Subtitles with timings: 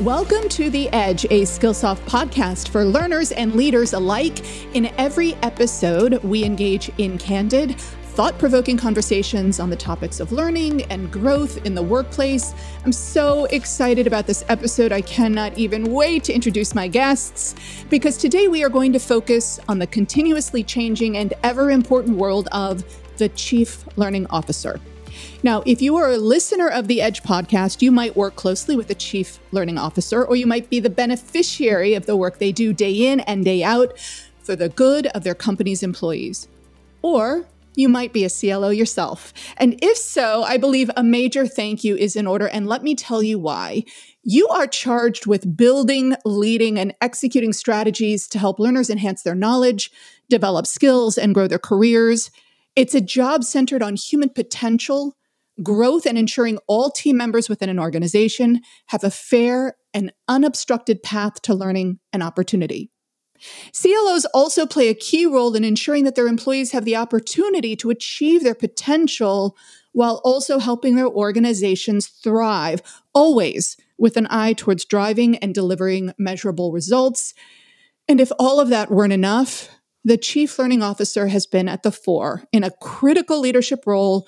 [0.00, 4.40] Welcome to The Edge, a Skillsoft podcast for learners and leaders alike.
[4.74, 10.82] In every episode, we engage in candid, thought provoking conversations on the topics of learning
[10.84, 12.54] and growth in the workplace.
[12.84, 14.92] I'm so excited about this episode.
[14.92, 17.54] I cannot even wait to introduce my guests
[17.90, 22.48] because today we are going to focus on the continuously changing and ever important world
[22.50, 22.82] of
[23.18, 24.80] the Chief Learning Officer.
[25.42, 28.90] Now, if you are a listener of the Edge podcast, you might work closely with
[28.90, 32.72] a chief learning officer, or you might be the beneficiary of the work they do
[32.72, 33.98] day in and day out
[34.42, 36.48] for the good of their company's employees.
[37.02, 39.32] Or you might be a CLO yourself.
[39.56, 42.46] And if so, I believe a major thank you is in order.
[42.48, 43.84] And let me tell you why.
[44.22, 49.90] You are charged with building, leading, and executing strategies to help learners enhance their knowledge,
[50.28, 52.30] develop skills, and grow their careers.
[52.74, 55.16] It's a job centered on human potential,
[55.62, 61.42] growth, and ensuring all team members within an organization have a fair and unobstructed path
[61.42, 62.90] to learning and opportunity.
[63.72, 67.90] CLOs also play a key role in ensuring that their employees have the opportunity to
[67.90, 69.56] achieve their potential
[69.92, 76.72] while also helping their organizations thrive, always with an eye towards driving and delivering measurable
[76.72, 77.34] results.
[78.08, 79.68] And if all of that weren't enough,
[80.04, 84.26] the chief learning officer has been at the fore in a critical leadership role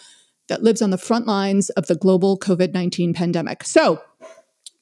[0.49, 3.65] that lives on the front lines of the global COVID 19 pandemic.
[3.65, 4.03] So,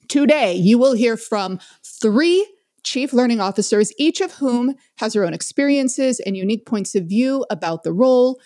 [0.08, 2.46] today you will hear from three
[2.82, 7.46] chief learning officers, each of whom has their own experiences and unique points of view
[7.48, 8.40] about the role.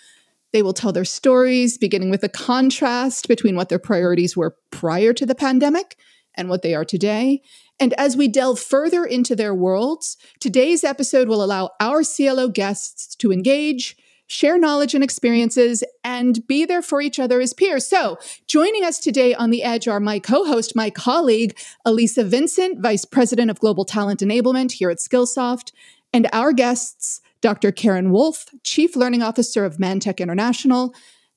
[0.53, 5.11] They will tell their stories, beginning with a contrast between what their priorities were prior
[5.13, 5.97] to the pandemic
[6.35, 7.41] and what they are today.
[7.79, 13.15] And as we delve further into their worlds, today's episode will allow our CLO guests
[13.17, 17.85] to engage, share knowledge and experiences, and be there for each other as peers.
[17.85, 18.17] So,
[18.47, 23.05] joining us today on The Edge are my co host, my colleague, Elisa Vincent, Vice
[23.05, 25.71] President of Global Talent Enablement here at Skillsoft,
[26.11, 27.71] and our guests, Dr.
[27.71, 30.93] Karen Wolf, Chief Learning Officer of ManTech International,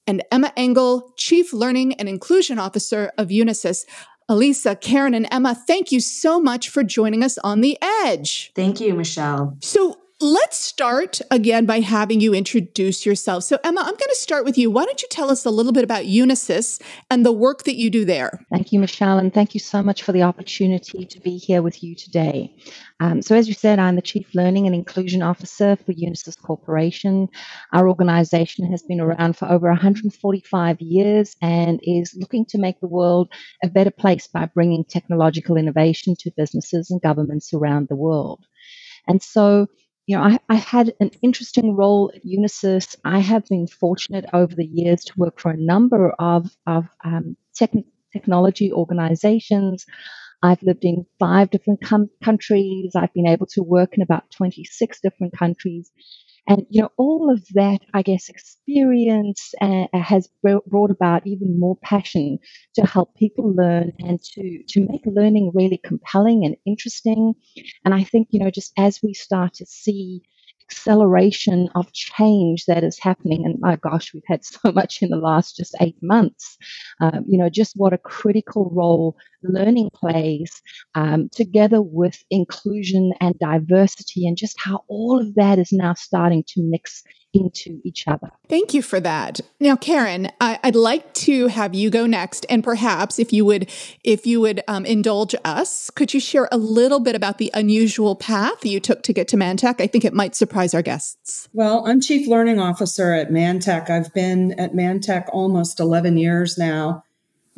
[0.07, 3.85] and Emma Engel, Chief Learning and Inclusion Officer of Unisys.
[4.31, 8.53] Elisa, Karen, and Emma, thank you so much for joining us on The Edge.
[8.55, 9.57] Thank you, Michelle.
[9.61, 13.43] So, Let's start again by having you introduce yourself.
[13.43, 14.71] So, Emma, I'm going to start with you.
[14.71, 16.79] Why don't you tell us a little bit about Unisys
[17.11, 18.45] and the work that you do there?
[18.53, 21.83] Thank you, Michelle, and thank you so much for the opportunity to be here with
[21.83, 22.55] you today.
[23.01, 27.27] Um, so, as you said, I'm the Chief Learning and Inclusion Officer for Unisys Corporation.
[27.73, 32.89] Our organization has been around for over 145 years and is looking to make the
[32.89, 33.33] world
[33.65, 38.45] a better place by bringing technological innovation to businesses and governments around the world.
[39.09, 39.67] And so,
[40.11, 42.97] you know, I, I, had an interesting role at Unisys.
[43.05, 47.37] I have been fortunate over the years to work for a number of, of um,
[47.55, 47.71] tech,
[48.13, 49.87] technology organizations.
[50.43, 52.95] I've lived in five different com- countries.
[52.97, 55.93] I've been able to work in about 26 different countries.
[56.49, 61.77] And, you know, all of that, I guess, experience uh, has brought about even more
[61.83, 62.39] passion
[62.75, 67.35] to help people learn and to, to make learning really compelling and interesting.
[67.85, 70.23] And I think, you know, just as we start to see
[70.71, 73.45] acceleration of change that is happening.
[73.45, 76.57] And my gosh, we've had so much in the last just eight months.
[77.01, 80.63] Um, you know, just what a critical role learning plays
[80.95, 86.45] um, together with inclusion and diversity, and just how all of that is now starting
[86.49, 87.03] to mix
[87.33, 88.31] into each other.
[88.49, 89.41] Thank you for that.
[89.61, 93.71] Now, Karen, I, would like to have you go next, and perhaps if you would,
[94.03, 98.17] if you would um, indulge us, could you share a little bit about the unusual
[98.17, 99.81] path you took to get to ManTech?
[99.81, 101.49] I think it might surprise our guests.
[101.53, 103.91] Well, I'm Chief Learning Officer at ManTech.
[103.91, 107.05] I've been at ManTech almost 11 years now.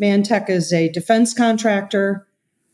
[0.01, 2.27] ManTech is a defense contractor,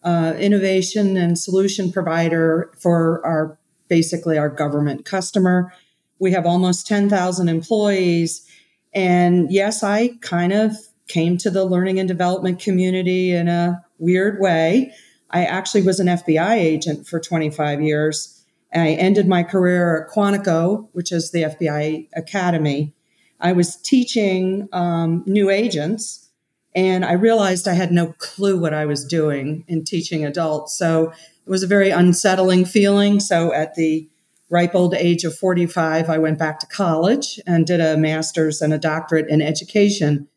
[0.02, 3.58] uh, innovation and solution provider for our
[3.88, 5.72] basically our government customer
[6.18, 8.46] we have almost 10,000 employees.
[8.92, 10.72] And yes, I kind of
[11.06, 14.92] came to the learning and development community in a weird way.
[15.30, 18.44] I actually was an FBI agent for 25 years.
[18.74, 22.94] I ended my career at Quantico, which is the FBI Academy.
[23.40, 26.27] I was teaching um, new agents,
[26.74, 30.76] and I realized I had no clue what I was doing in teaching adults.
[30.76, 33.20] So it was a very unsettling feeling.
[33.20, 34.08] So at the
[34.50, 38.72] ripe old age of 45, I went back to college and did a master's and
[38.72, 40.28] a doctorate in education.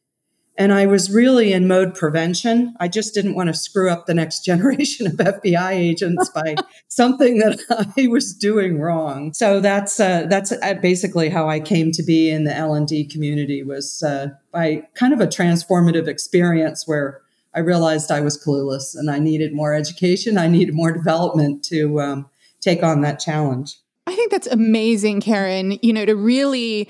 [0.62, 2.76] And I was really in mode prevention.
[2.80, 6.54] I just didn't want to screw up the next generation of FBI agents by
[6.88, 7.60] something that
[7.98, 9.34] I was doing wrong.
[9.34, 12.88] So that's uh, that's uh, basically how I came to be in the L and
[12.88, 17.22] D community was uh, by kind of a transformative experience where
[17.56, 20.38] I realized I was clueless and I needed more education.
[20.38, 22.30] I needed more development to um,
[22.60, 23.80] take on that challenge.
[24.06, 26.88] I think that's amazing, Karen, you know, to really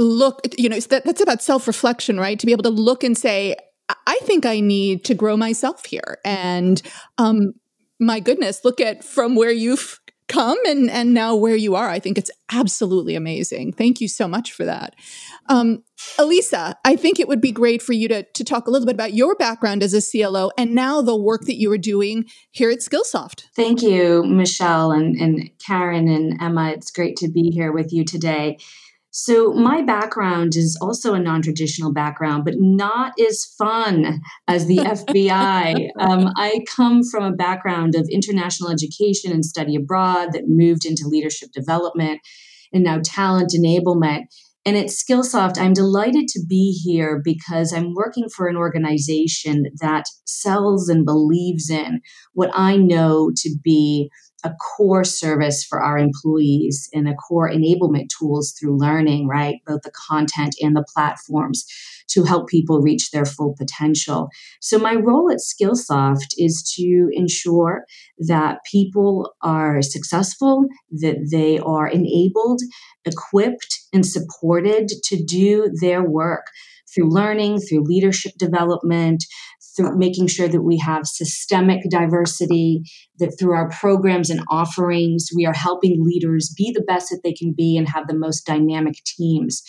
[0.00, 2.38] look, you know, that, that's about self reflection, right?
[2.38, 3.56] To be able to look and say,
[4.06, 6.18] I think I need to grow myself here.
[6.24, 6.80] And
[7.18, 7.52] um,
[7.98, 10.00] my goodness, look at from where you've
[10.30, 11.90] come and and now where you are.
[11.90, 13.72] I think it's absolutely amazing.
[13.72, 14.94] Thank you so much for that.
[15.48, 15.82] Um,
[16.18, 18.94] Elisa, I think it would be great for you to to talk a little bit
[18.94, 22.70] about your background as a CLO and now the work that you are doing here
[22.70, 23.44] at Skillsoft.
[23.56, 26.70] Thank you, Michelle and, and Karen and Emma.
[26.70, 28.58] It's great to be here with you today.
[29.12, 34.78] So, my background is also a non traditional background, but not as fun as the
[34.78, 35.88] FBI.
[36.00, 41.06] Um, I come from a background of international education and study abroad that moved into
[41.06, 42.20] leadership development
[42.72, 44.22] and now talent enablement.
[44.64, 50.04] And at Skillsoft, I'm delighted to be here because I'm working for an organization that
[50.24, 52.00] sells and believes in
[52.34, 54.10] what I know to be
[54.44, 59.56] a core service for our employees and a core enablement tools through learning, right?
[59.66, 61.66] Both the content and the platforms
[62.08, 64.28] to help people reach their full potential.
[64.60, 67.84] So, my role at Skillsoft is to ensure
[68.18, 72.60] that people are successful, that they are enabled,
[73.04, 76.46] equipped, and supported to do their work
[76.94, 79.24] through learning, through leadership development,
[79.76, 82.82] through making sure that we have systemic diversity,
[83.18, 87.32] that through our programs and offerings, we are helping leaders be the best that they
[87.32, 89.62] can be and have the most dynamic teams.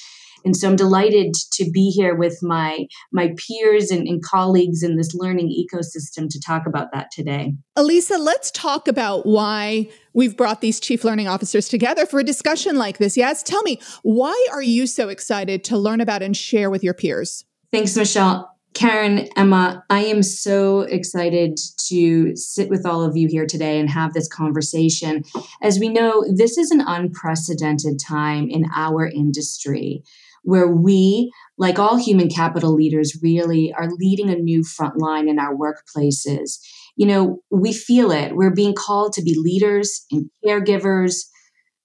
[0.45, 4.97] And so I'm delighted to be here with my my peers and, and, colleagues in
[4.97, 7.53] this learning ecosystem to talk about that today.
[7.75, 12.77] Elisa, let's talk about why we've brought these chief learning officers together for a discussion
[12.77, 13.17] like this.
[13.17, 16.93] Yes, tell me, why are you so excited to learn about and share with your
[16.93, 17.45] peers?
[17.71, 18.51] Thanks, Michelle.
[18.73, 23.89] Karen, Emma, I am so excited to sit with all of you here today and
[23.89, 25.23] have this conversation.
[25.61, 30.03] As we know, this is an unprecedented time in our industry
[30.43, 35.39] where we, like all human capital leaders, really are leading a new front line in
[35.39, 36.59] our workplaces.
[36.95, 38.35] You know, we feel it.
[38.35, 41.15] We're being called to be leaders and caregivers,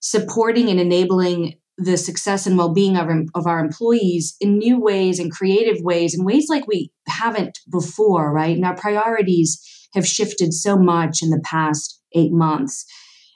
[0.00, 5.30] supporting and enabling the success and well-being of, of our employees in new ways and
[5.30, 9.60] creative ways in ways like we haven't before right and our priorities
[9.92, 12.86] have shifted so much in the past eight months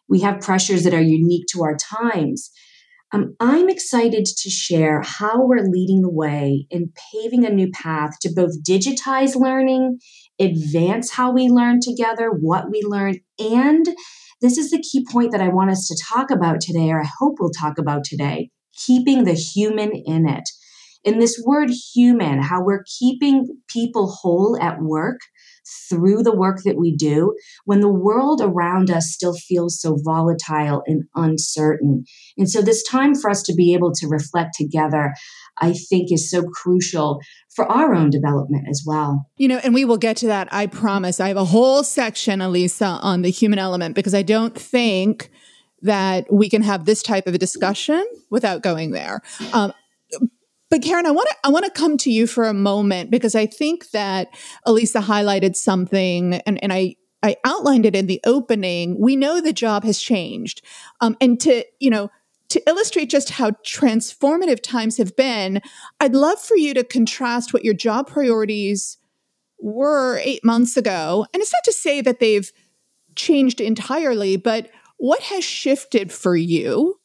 [0.08, 2.50] we have pressures that are unique to our times
[3.12, 8.18] um, i'm excited to share how we're leading the way in paving a new path
[8.20, 9.98] to both digitize learning
[10.38, 13.88] advance how we learn together what we learn and
[14.40, 17.08] this is the key point that I want us to talk about today, or I
[17.18, 18.50] hope we'll talk about today
[18.86, 20.48] keeping the human in it.
[21.04, 25.18] In this word human, how we're keeping people whole at work
[25.88, 27.34] through the work that we do
[27.64, 32.04] when the world around us still feels so volatile and uncertain.
[32.36, 35.12] And so, this time for us to be able to reflect together,
[35.58, 37.20] I think, is so crucial
[37.54, 39.26] for our own development as well.
[39.36, 41.20] You know, and we will get to that, I promise.
[41.20, 45.30] I have a whole section, Elisa, on the human element because I don't think
[45.82, 49.22] that we can have this type of a discussion without going there.
[49.52, 49.72] Um,
[50.70, 53.34] but Karen, I want to I want to come to you for a moment because
[53.34, 54.28] I think that
[54.64, 58.98] Elisa highlighted something, and, and I I outlined it in the opening.
[58.98, 60.62] We know the job has changed,
[61.00, 62.10] um, and to you know
[62.50, 65.60] to illustrate just how transformative times have been,
[66.00, 68.98] I'd love for you to contrast what your job priorities
[69.60, 71.26] were eight months ago.
[71.32, 72.50] And it's not to say that they've
[73.14, 76.98] changed entirely, but what has shifted for you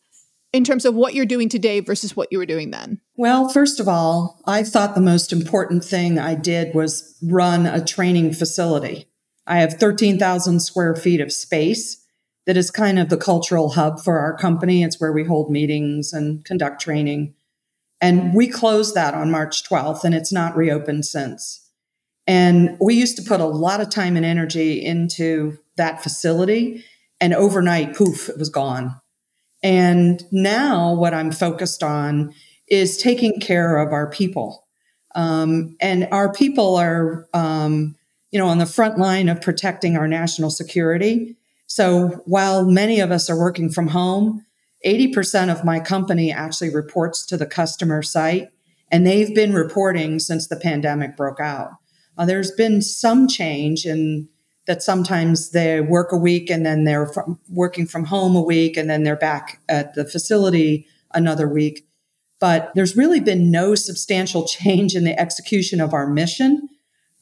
[0.51, 2.99] in terms of what you're doing today versus what you were doing then?
[3.17, 7.83] Well, first of all, I thought the most important thing I did was run a
[7.83, 9.07] training facility.
[9.47, 12.03] I have 13,000 square feet of space
[12.45, 14.83] that is kind of the cultural hub for our company.
[14.83, 17.35] It's where we hold meetings and conduct training.
[18.01, 21.69] And we closed that on March 12th, and it's not reopened since.
[22.27, 26.83] And we used to put a lot of time and energy into that facility,
[27.21, 28.99] and overnight, poof, it was gone.
[29.63, 32.33] And now, what I'm focused on
[32.67, 34.65] is taking care of our people.
[35.13, 37.95] Um, and our people are, um,
[38.31, 41.37] you know, on the front line of protecting our national security.
[41.67, 44.45] So while many of us are working from home,
[44.85, 48.49] 80% of my company actually reports to the customer site,
[48.91, 51.71] and they've been reporting since the pandemic broke out.
[52.17, 54.29] Uh, there's been some change in
[54.67, 58.77] that sometimes they work a week and then they're from, working from home a week
[58.77, 61.87] and then they're back at the facility another week.
[62.45, 66.69] But there's really been no substantial change in the execution of our mission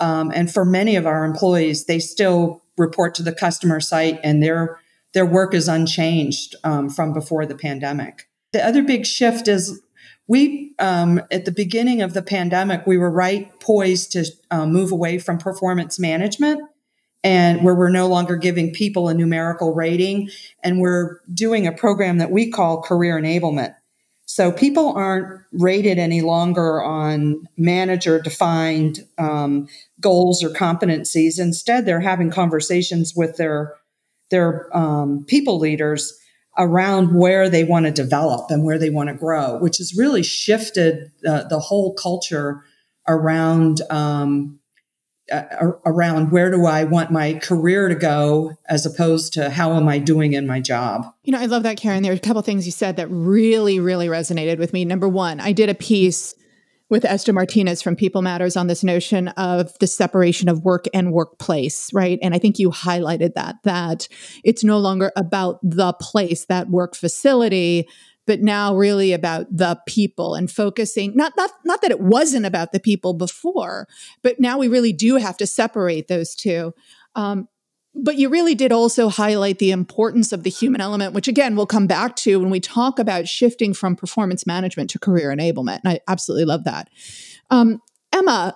[0.01, 4.43] Um, and for many of our employees, they still report to the customer site and
[4.43, 4.79] their
[5.13, 8.27] their work is unchanged um, from before the pandemic.
[8.51, 9.81] The other big shift is
[10.27, 14.91] we um, at the beginning of the pandemic we were right poised to uh, move
[14.91, 16.59] away from performance management
[17.23, 20.29] and where we're no longer giving people a numerical rating
[20.61, 23.75] and we're doing a program that we call career enablement
[24.33, 29.67] so people aren't rated any longer on manager defined um,
[29.99, 31.39] goals or competencies.
[31.39, 33.75] Instead they're having conversations with their
[34.31, 36.17] their um, people leaders
[36.57, 40.23] around where they want to develop and where they want to grow, which has really
[40.23, 42.63] shifted uh, the whole culture
[43.07, 44.59] around um,
[45.33, 49.87] uh, around where do I want my career to go as opposed to how am
[49.87, 51.05] I doing in my job.
[51.23, 52.03] You know, I love that, Karen.
[52.03, 54.85] There are a couple things you said that really, really resonated with me.
[54.85, 56.35] Number one, I did a piece
[56.89, 61.11] with Esther Martinez from People Matters on this notion of the separation of work and
[61.11, 62.19] workplace, right?
[62.21, 64.07] And I think you highlighted that, that
[64.43, 67.87] it's no longer about the place, that work facility,
[68.25, 72.71] but now really about the people and focusing not not not that it wasn't about
[72.71, 73.87] the people before
[74.21, 76.73] but now we really do have to separate those two
[77.15, 77.47] um,
[77.95, 81.67] but you really did also highlight the importance of the human element, which again, we'll
[81.67, 85.79] come back to when we talk about shifting from performance management to career enablement.
[85.83, 86.89] And I absolutely love that.
[87.51, 88.55] Um, Emma,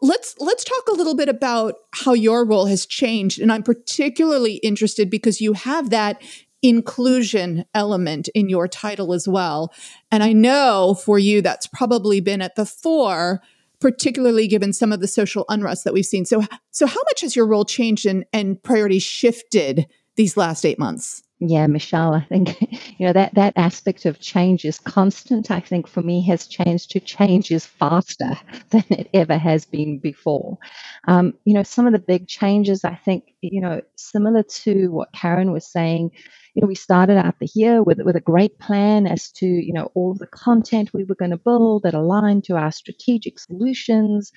[0.00, 4.54] let's let's talk a little bit about how your role has changed, and I'm particularly
[4.56, 6.22] interested because you have that
[6.64, 9.72] inclusion element in your title as well.
[10.10, 13.42] And I know for you that's probably been at the fore
[13.80, 16.24] particularly given some of the social unrest that we've seen.
[16.24, 20.78] So, so how much has your role changed and, and priorities shifted these last eight
[20.78, 21.22] months?
[21.38, 22.58] Yeah, Michelle, I think
[22.98, 25.50] you know that that aspect of change is constant.
[25.50, 28.38] I think for me has changed to change is faster
[28.70, 30.56] than it ever has been before.
[31.06, 35.12] Um, you know, some of the big changes I think you know similar to what
[35.12, 36.12] Karen was saying
[36.54, 39.72] you know, we started out the year with, with a great plan as to, you
[39.72, 43.40] know, all of the content we were going to build that aligned to our strategic
[43.40, 44.30] solutions.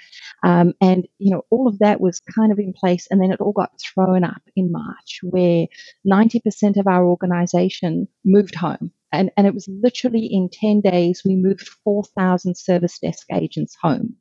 [0.43, 3.07] Um, and, you know, all of that was kind of in place.
[3.11, 5.67] And then it all got thrown up in March, where
[6.07, 8.91] 90% of our organization moved home.
[9.11, 14.15] And, and it was literally in 10 days, we moved 4,000 service desk agents home.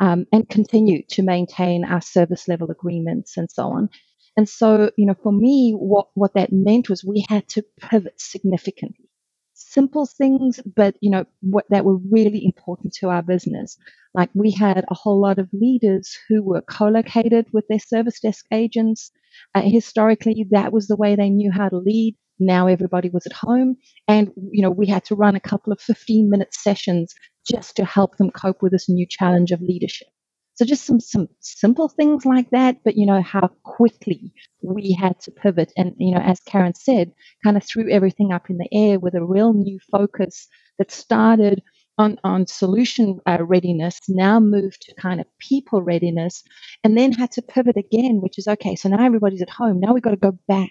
[0.00, 3.88] Um, and continued to maintain our service level agreements and so on.
[4.36, 8.20] And so, you know, for me, what, what that meant was we had to pivot
[8.20, 9.08] significantly.
[9.54, 13.76] Simple things, but, you know, what, that were really important to our business.
[14.14, 18.46] Like we had a whole lot of leaders who were co-located with their service desk
[18.52, 19.10] agents.
[19.54, 22.16] Uh, historically, that was the way they knew how to lead.
[22.38, 23.76] Now everybody was at home
[24.08, 27.14] and, you know, we had to run a couple of 15 minute sessions
[27.48, 30.08] just to help them cope with this new challenge of leadership.
[30.54, 34.32] So just some some simple things like that, but you know how quickly
[34.62, 37.12] we had to pivot, and you know as Karen said,
[37.44, 41.62] kind of threw everything up in the air with a real new focus that started
[41.98, 46.42] on on solution uh, readiness, now moved to kind of people readiness,
[46.84, 48.76] and then had to pivot again, which is okay.
[48.76, 49.80] So now everybody's at home.
[49.80, 50.70] Now we've got to go back,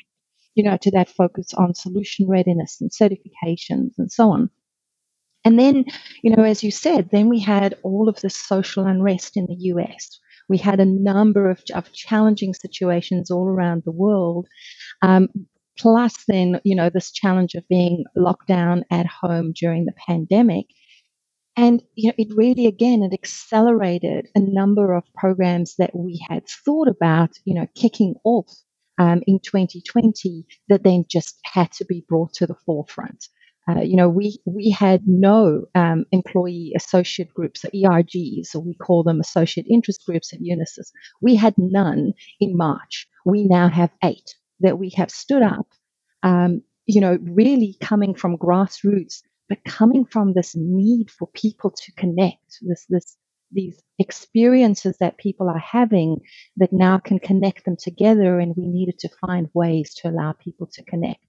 [0.55, 4.49] you know, to that focus on solution readiness and certifications and so on.
[5.43, 5.85] And then,
[6.21, 9.55] you know, as you said, then we had all of the social unrest in the
[9.73, 10.19] US.
[10.47, 14.47] We had a number of, of challenging situations all around the world.
[15.01, 15.29] Um,
[15.77, 20.67] plus, then, you know, this challenge of being locked down at home during the pandemic.
[21.57, 26.47] And you know, it really again it accelerated a number of programs that we had
[26.47, 28.49] thought about, you know, kicking off
[28.97, 33.27] um, in 2020 that then just had to be brought to the forefront.
[33.71, 39.03] Uh, you know, we we had no um, employee associate groups, ERGs, or we call
[39.03, 40.91] them associate interest groups at Unisys.
[41.21, 43.07] We had none in March.
[43.25, 45.67] We now have eight that we have stood up.
[46.23, 51.91] Um, you know, really coming from grassroots, but coming from this need for people to
[51.93, 52.57] connect.
[52.61, 53.17] This this
[53.51, 56.17] these experiences that people are having
[56.57, 60.67] that now can connect them together, and we needed to find ways to allow people
[60.73, 61.23] to connect.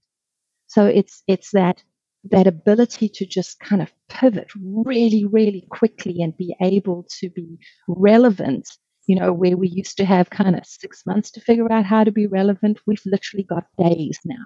[0.67, 1.83] So it's it's that
[2.31, 4.47] that ability to just kind of pivot
[4.85, 8.69] really, really quickly and be able to be relevant,
[9.07, 12.03] you know, where we used to have kind of six months to figure out how
[12.03, 14.45] to be relevant, we've literally got days now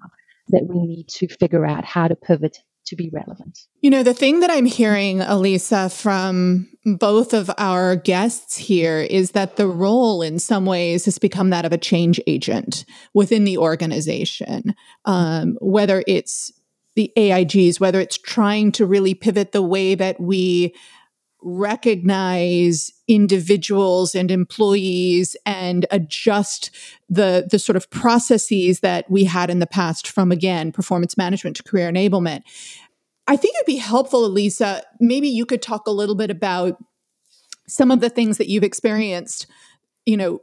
[0.50, 2.58] that we need to figure out how to pivot
[2.88, 3.60] to be relevant.
[3.82, 9.32] You know, the thing that I'm hearing, Elisa, from both of our guests here is
[9.32, 13.58] that the role in some ways has become that of a change agent within the
[13.58, 14.74] organization,
[15.06, 16.52] um, whether it's
[16.98, 20.74] the AIGs, whether it's trying to really pivot the way that we
[21.44, 26.72] recognize individuals and employees and adjust
[27.08, 31.56] the the sort of processes that we had in the past from again performance management
[31.56, 32.42] to career enablement.
[33.27, 36.84] I think it'd be helpful elisa maybe you could talk a little bit about
[37.68, 39.46] some of the things that you've experienced
[40.08, 40.42] you know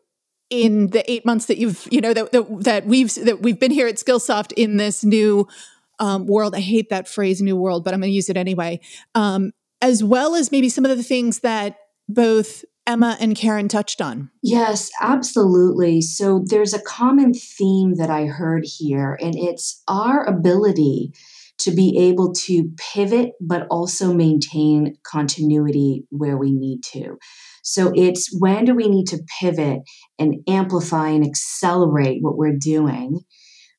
[0.49, 3.73] in the eight months that you've you know that, that, that we've that we've been
[3.73, 5.49] here at skillsoft in this new
[5.99, 8.81] um, world i hate that phrase new world but i'm going to use it anyway
[9.15, 11.77] um, as well as maybe some of the things that
[12.09, 14.31] both Emma and Karen touched on.
[14.43, 16.01] Yes, absolutely.
[16.03, 21.13] So there's a common theme that I heard here, and it's our ability
[21.59, 27.17] to be able to pivot, but also maintain continuity where we need to.
[27.63, 29.81] So it's when do we need to pivot
[30.19, 33.21] and amplify and accelerate what we're doing?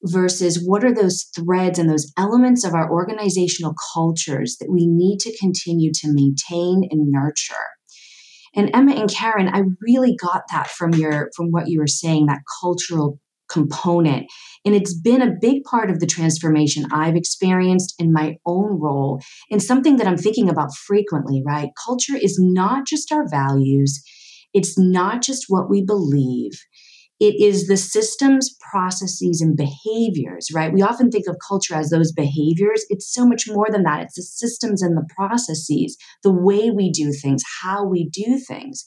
[0.06, 5.20] Versus what are those threads and those elements of our organizational cultures that we need
[5.20, 7.56] to continue to maintain and nurture?
[8.56, 12.28] And emma and karen i really got that from your from what you were saying
[12.28, 14.26] that cultural component.
[14.66, 19.22] And it's been a big part of the transformation i've experienced in my own role
[19.52, 21.70] and something that i'm thinking about frequently right?
[21.86, 24.02] Culture is not just our values.
[24.54, 26.54] It's not just what we believe
[27.20, 30.74] it is the systems, processes, and behaviors, right?
[30.74, 32.86] We often think of culture as those behaviors.
[32.90, 34.04] It's so much more than that.
[34.04, 38.84] It's the systems and the processes, the way we do things, how we do things.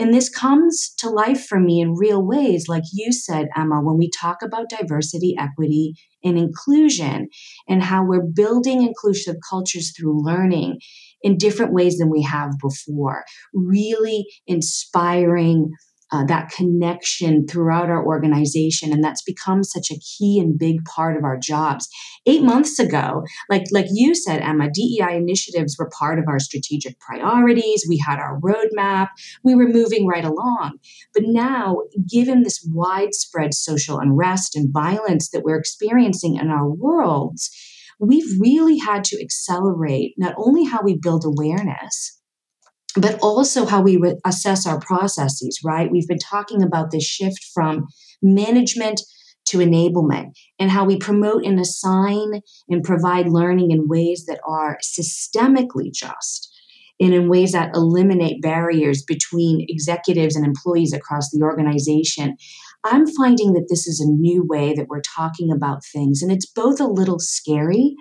[0.00, 3.98] And this comes to life for me in real ways, like you said, Emma, when
[3.98, 7.28] we talk about diversity, equity, and inclusion,
[7.68, 10.78] and how we're building inclusive cultures through learning
[11.22, 15.72] in different ways than we have before, really inspiring
[16.10, 21.16] uh, that connection throughout our organization and that's become such a key and big part
[21.16, 21.88] of our jobs.
[22.26, 26.98] Eight months ago like like you said emma dei initiatives were part of our strategic
[27.00, 27.86] priorities.
[27.88, 29.08] We had our roadmap.
[29.44, 30.78] We were moving right along.
[31.14, 31.78] But now
[32.10, 37.50] given this widespread social unrest and violence that we're experiencing in our worlds
[38.00, 42.17] we've really had to accelerate not only how we build awareness
[42.96, 45.90] but also how we re- assess our processes, right?
[45.90, 47.86] We've been talking about this shift from
[48.22, 49.00] management
[49.46, 54.78] to enablement and how we promote and assign and provide learning in ways that are
[54.82, 56.54] systemically just
[57.00, 62.36] and in ways that eliminate barriers between executives and employees across the organization.
[62.84, 66.46] I'm finding that this is a new way that we're talking about things, and it's
[66.46, 67.94] both a little scary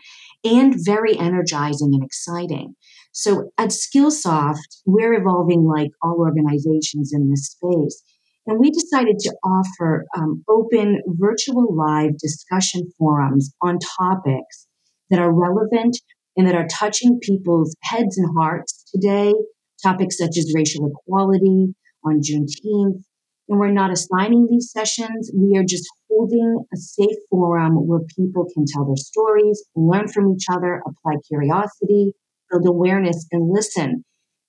[0.44, 2.76] and very energizing and exciting.
[3.20, 8.04] So at Skillsoft, we're evolving like all organizations in this space.
[8.46, 14.68] And we decided to offer um, open virtual live discussion forums on topics
[15.10, 16.00] that are relevant
[16.38, 19.34] and that are touching people's heads and hearts today.
[19.82, 21.74] Topics such as racial equality
[22.06, 23.02] on Juneteenth.
[23.50, 25.32] And we're not assigning these sessions.
[25.34, 30.32] We are just holding a safe forum where people can tell their stories, learn from
[30.36, 32.14] each other, apply curiosity,
[32.50, 34.04] build awareness and listen.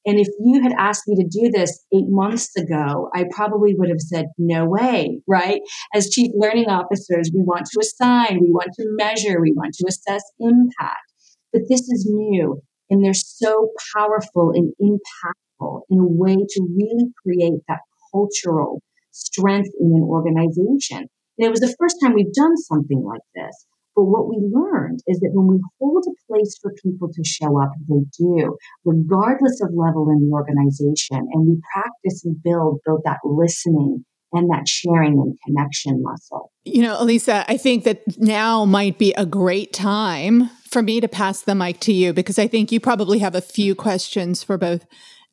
[0.07, 3.91] And if you had asked me to do this eight months ago, I probably would
[3.91, 5.61] have said, no way, right?
[5.95, 9.87] As chief learning officers, we want to assign, we want to measure, we want to
[9.89, 11.13] assess impact.
[11.53, 17.13] But this is new and they're so powerful and impactful in a way to really
[17.23, 17.81] create that
[18.13, 18.81] cultural
[19.11, 21.09] strength in an organization.
[21.39, 23.67] And it was the first time we've done something like this.
[23.99, 27.61] But what we learned is that when we hold a place for people to show
[27.61, 31.27] up, they do, regardless of level in the organization.
[31.33, 36.53] And we practice and build, build that listening and that sharing and connection muscle.
[36.65, 41.09] You know, Elisa, I think that now might be a great time for me to
[41.09, 44.57] pass the mic to you because I think you probably have a few questions for
[44.57, 44.87] both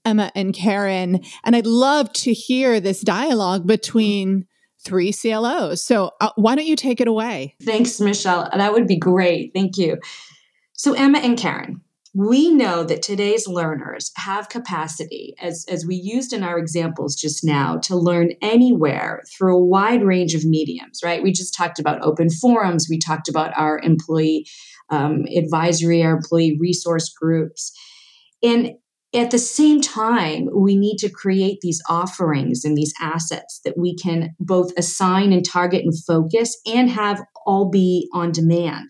[0.03, 1.23] Emma and Karen.
[1.43, 4.47] And I'd love to hear this dialogue between
[4.85, 5.83] three CLOs.
[5.83, 7.55] So uh, why don't you take it away?
[7.61, 8.49] Thanks, Michelle.
[8.53, 9.51] That would be great.
[9.53, 9.97] Thank you.
[10.73, 11.81] So, Emma and Karen,
[12.13, 17.43] we know that today's learners have capacity, as, as we used in our examples just
[17.43, 21.23] now, to learn anywhere through a wide range of mediums, right?
[21.23, 24.47] We just talked about open forums, we talked about our employee
[24.89, 27.73] um, advisory, our employee resource groups.
[28.41, 28.75] And
[29.15, 33.95] at the same time, we need to create these offerings and these assets that we
[33.95, 38.89] can both assign and target and focus and have all be on demand.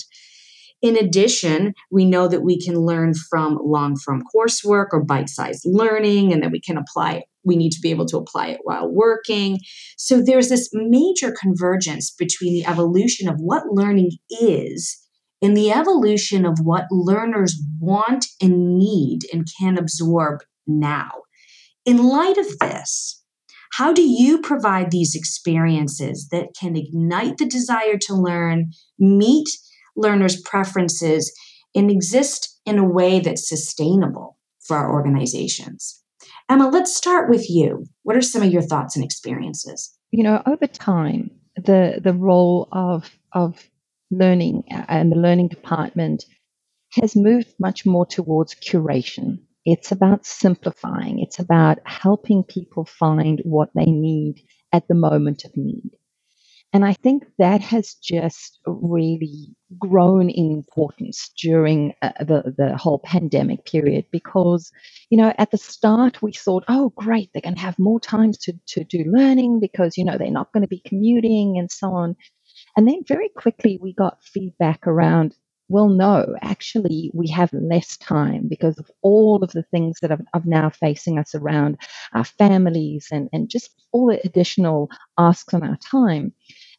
[0.81, 5.63] In addition, we know that we can learn from long form coursework or bite sized
[5.65, 8.89] learning, and that we can apply We need to be able to apply it while
[8.91, 9.59] working.
[9.97, 15.04] So there's this major convergence between the evolution of what learning is
[15.41, 21.11] in the evolution of what learners want and need and can absorb now.
[21.85, 23.21] In light of this,
[23.73, 29.49] how do you provide these experiences that can ignite the desire to learn, meet
[29.95, 31.33] learners' preferences,
[31.75, 36.01] and exist in a way that's sustainable for our organizations?
[36.49, 37.85] Emma, let's start with you.
[38.03, 39.93] What are some of your thoughts and experiences?
[40.11, 43.69] You know, over time, the the role of of
[44.11, 46.25] learning and the learning department
[47.01, 49.39] has moved much more towards curation.
[49.65, 51.19] It's about simplifying.
[51.19, 55.91] It's about helping people find what they need at the moment of need.
[56.75, 62.99] And I think that has just really grown in importance during uh, the, the whole
[62.99, 64.71] pandemic period because,
[65.09, 68.33] you know, at the start we thought, oh, great, they're going to have more time
[68.41, 71.93] to, to do learning because, you know, they're not going to be commuting and so
[71.93, 72.17] on.
[72.77, 75.35] And then very quickly we got feedback around,
[75.69, 80.19] well, no, actually, we have less time because of all of the things that are,
[80.33, 81.77] are, now facing us around
[82.13, 86.33] our families and, and just all the additional asks on our time.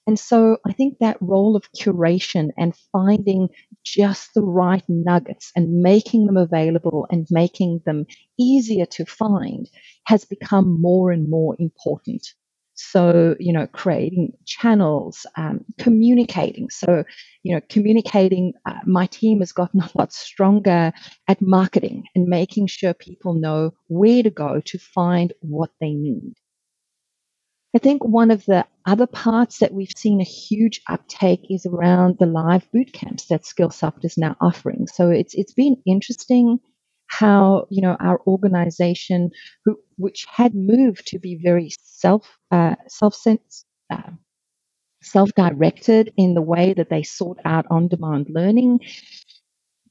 [0.07, 3.49] And so I think that role of curation and finding
[3.85, 8.07] just the right nuggets and making them available and making them
[8.39, 9.69] easier to find
[10.05, 12.35] has become more and more important.
[12.77, 16.69] So, you know, creating channels, um, communicating.
[16.71, 17.05] So,
[17.43, 20.93] you know, communicating, uh, my team has gotten a lot stronger
[21.27, 26.35] at marketing and making sure people know where to go to find what they need.
[27.75, 32.17] I think one of the other parts that we've seen a huge uptake is around
[32.19, 34.87] the live boot camps that Skillsoft is now offering.
[34.87, 36.59] So it's it's been interesting
[37.09, 39.31] how you know our organization,
[39.65, 43.17] who, which had moved to be very self uh, self
[43.91, 44.11] uh,
[45.03, 48.81] self directed in the way that they sought out on demand learning,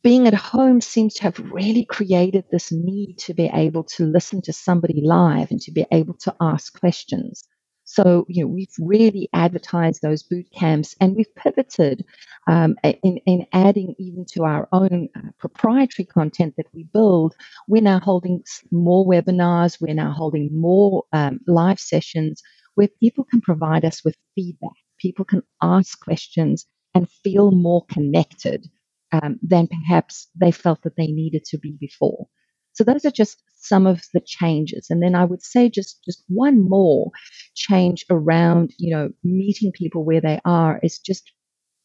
[0.04, 4.42] being at home seems to have really created this need to be able to listen
[4.44, 7.44] to somebody live and to be able to ask questions.
[7.86, 12.04] So, you know, we've really advertised those boot camps and we've pivoted
[12.48, 17.36] um, in, in adding even to our own uh, proprietary content that we build.
[17.68, 22.42] We're now holding more webinars, we're now holding more um, live sessions
[22.74, 24.72] where people can provide us with feedback.
[25.00, 28.68] People can ask questions and feel more connected
[29.12, 32.28] um, than perhaps they felt that they needed to be before.
[32.76, 34.88] So those are just some of the changes.
[34.90, 37.10] And then I would say just, just one more
[37.56, 41.32] change around, you know, meeting people where they are is just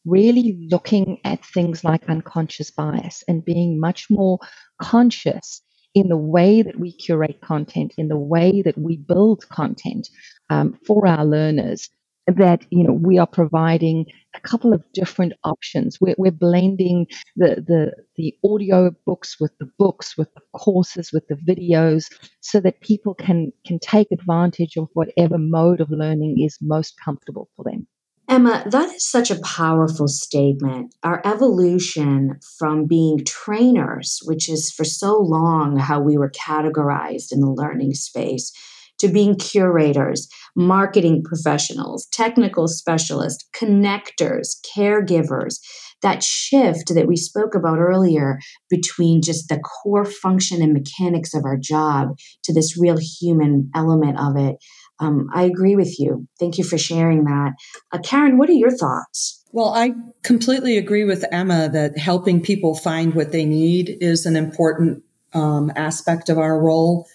[0.04, 4.38] really looking at things like unconscious bias and being much more
[4.80, 5.62] conscious
[5.94, 10.08] in the way that we curate content, in the way that we build content
[10.48, 11.88] um, for our learners
[12.26, 15.98] that you know we are providing a couple of different options.
[16.00, 17.06] We're, we're blending
[17.36, 22.06] the, the the audio books with the books, with the courses, with the videos,
[22.40, 27.48] so that people can can take advantage of whatever mode of learning is most comfortable
[27.56, 27.86] for them.
[28.30, 30.94] Emma, that is such a powerful statement.
[31.02, 37.40] Our evolution from being trainers, which is for so long how we were categorized in
[37.40, 38.52] the learning space,
[39.00, 45.56] to being curators, marketing professionals, technical specialists, connectors, caregivers.
[46.02, 48.38] That shift that we spoke about earlier
[48.70, 54.18] between just the core function and mechanics of our job to this real human element
[54.18, 54.56] of it.
[54.98, 56.26] Um, I agree with you.
[56.38, 57.52] Thank you for sharing that.
[57.92, 59.42] Uh, Karen, what are your thoughts?
[59.52, 64.36] Well, I completely agree with Emma that helping people find what they need is an
[64.36, 67.06] important um, aspect of our role.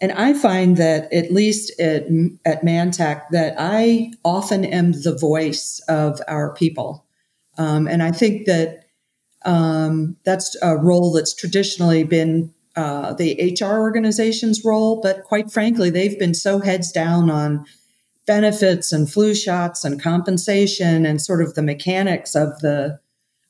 [0.00, 2.04] And I find that at least at,
[2.44, 7.04] at ManTech that I often am the voice of our people.
[7.56, 8.84] Um, and I think that
[9.44, 15.00] um, that's a role that's traditionally been uh, the HR organization's role.
[15.00, 17.64] But quite frankly, they've been so heads down on
[18.24, 23.00] benefits and flu shots and compensation and sort of the mechanics of the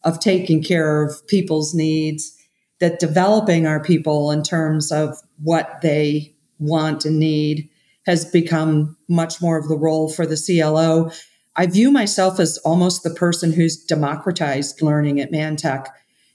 [0.04, 2.34] of taking care of people's needs
[2.78, 7.68] that developing our people in terms of what they want and need
[8.06, 11.10] has become much more of the role for the CLO.
[11.56, 15.86] I view myself as almost the person who's democratized learning at ManTech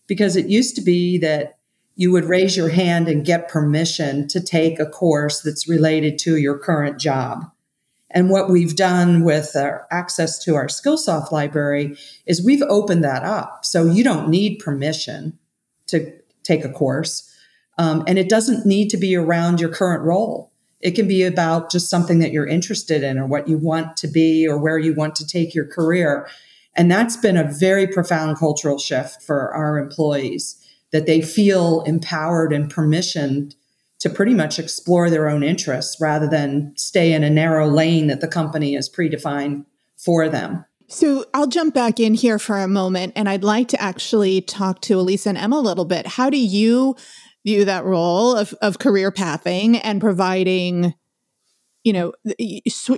[0.07, 1.57] because it used to be that
[1.95, 6.37] you would raise your hand and get permission to take a course that's related to
[6.37, 7.45] your current job.
[8.13, 13.23] And what we've done with our access to our Skillsoft library is we've opened that
[13.23, 13.65] up.
[13.65, 15.37] So you don't need permission
[15.87, 17.32] to take a course.
[17.77, 20.51] Um, and it doesn't need to be around your current role.
[20.79, 24.07] It can be about just something that you're interested in or what you want to
[24.07, 26.27] be or where you want to take your career.
[26.75, 30.59] And that's been a very profound cultural shift for our employees
[30.91, 33.55] that they feel empowered and permissioned
[33.99, 38.19] to pretty much explore their own interests rather than stay in a narrow lane that
[38.19, 39.65] the company has predefined
[39.97, 40.65] for them.
[40.89, 44.81] So I'll jump back in here for a moment and I'd like to actually talk
[44.81, 46.05] to Elisa and Emma a little bit.
[46.05, 46.95] How do you
[47.45, 50.93] view that role of, of career pathing and providing,
[51.83, 52.13] you know,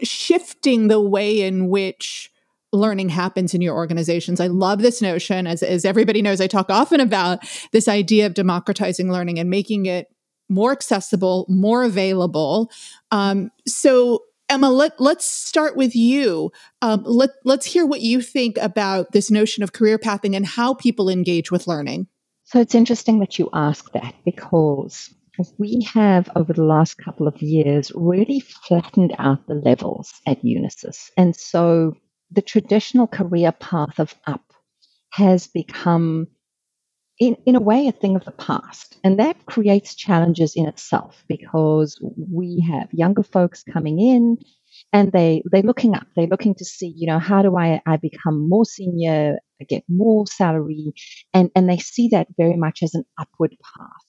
[0.03, 2.31] shifting the way in which
[2.71, 4.39] learning happens in your organizations.
[4.39, 7.39] I love this notion, as, as everybody knows, I talk often about
[7.71, 10.07] this idea of democratizing learning and making it
[10.49, 12.69] more accessible, more available.
[13.11, 16.51] Um, so, Emma, let, let's start with you.
[16.83, 20.75] Um, let, let's hear what you think about this notion of career pathing and how
[20.75, 22.07] people engage with learning.
[22.55, 25.13] So, it's interesting that you ask that because
[25.57, 31.09] we have over the last couple of years really flattened out the levels at Unisys.
[31.17, 31.97] And so
[32.31, 34.53] the traditional career path of up
[35.09, 36.27] has become
[37.19, 41.25] in, in a way a thing of the past and that creates challenges in itself
[41.27, 41.99] because
[42.31, 44.37] we have younger folks coming in
[44.95, 47.97] and they they're looking up they're looking to see you know how do i i
[47.97, 50.93] become more senior I get more salary
[51.33, 54.05] and and they see that very much as an upward path.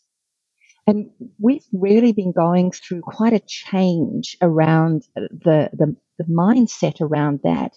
[0.89, 7.41] And we've really been going through quite a change around the the, the mindset around
[7.43, 7.73] that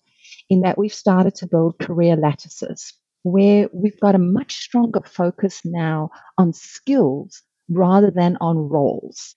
[0.49, 2.93] in that we've started to build career lattices
[3.23, 9.35] where we've got a much stronger focus now on skills rather than on roles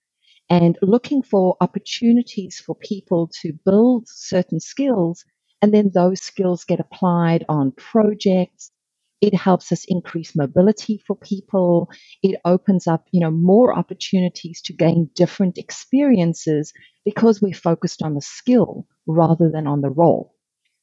[0.52, 5.24] and looking for opportunities for people to build certain skills
[5.62, 8.72] and then those skills get applied on projects.
[9.22, 11.90] It helps us increase mobility for people.
[12.22, 16.72] It opens up you know more opportunities to gain different experiences
[17.06, 20.31] because we're focused on the skill rather than on the role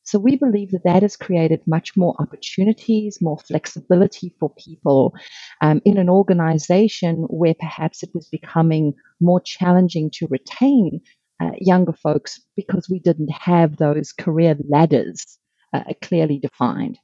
[0.09, 5.13] so we believe that that has created much more opportunities, more flexibility for people
[5.61, 10.99] um, in an organization where perhaps it was becoming more challenging to retain
[11.39, 15.37] uh, younger folks because we didn't have those career ladders
[15.73, 16.97] uh, clearly defined.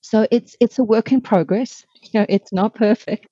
[0.00, 1.84] So it's it's a work in progress.
[2.02, 3.26] You know, it's not perfect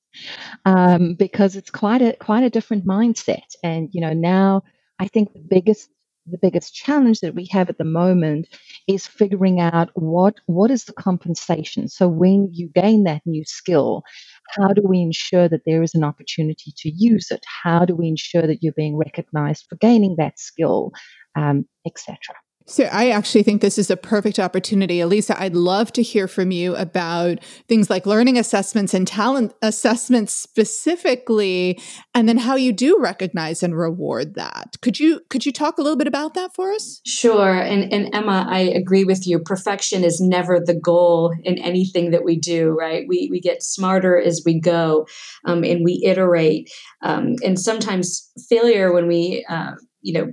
[0.66, 3.48] um, because it's quite a quite a different mindset.
[3.62, 4.62] And you know, now
[4.98, 5.88] I think the biggest
[6.30, 8.48] the biggest challenge that we have at the moment
[8.86, 11.88] is figuring out what what is the compensation.
[11.88, 14.02] So when you gain that new skill
[14.50, 17.44] how do we ensure that there is an opportunity to use it?
[17.62, 20.92] How do we ensure that you're being recognized for gaining that skill
[21.36, 22.18] um, etc
[22.68, 25.00] so I actually think this is a perfect opportunity.
[25.00, 30.34] Elisa, I'd love to hear from you about things like learning assessments and talent assessments
[30.34, 31.80] specifically,
[32.14, 34.76] and then how you do recognize and reward that.
[34.82, 37.00] Could you could you talk a little bit about that for us?
[37.06, 37.58] Sure.
[37.58, 39.38] And and Emma, I agree with you.
[39.38, 43.06] Perfection is never the goal in anything that we do, right?
[43.08, 45.06] We we get smarter as we go,
[45.46, 46.70] um, and we iterate.
[47.02, 50.32] Um, and sometimes failure when we uh, you know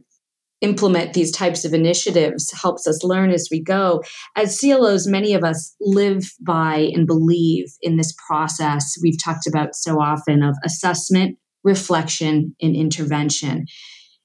[0.65, 4.03] implement these types of initiatives helps us learn as we go.
[4.35, 9.75] As CLOs, many of us live by and believe in this process we've talked about
[9.75, 13.65] so often of assessment, reflection, and intervention.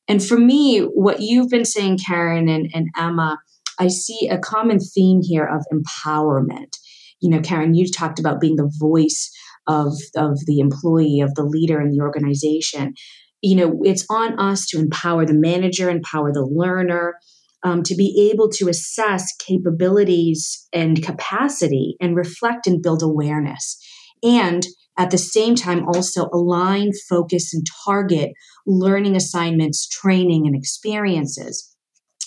[0.08, 3.38] And for me, what you've been saying, Karen and, and Emma,
[3.78, 6.76] I see a common theme here of empowerment.
[7.20, 9.30] You know, Karen, you talked about being the voice
[9.66, 12.94] of, of the employee, of the leader in the organization
[13.42, 17.14] you know it's on us to empower the manager empower the learner
[17.62, 23.78] um, to be able to assess capabilities and capacity and reflect and build awareness.
[24.22, 24.66] And
[24.98, 28.32] at the same time also align focus and target
[28.66, 31.69] learning assignments training and experiences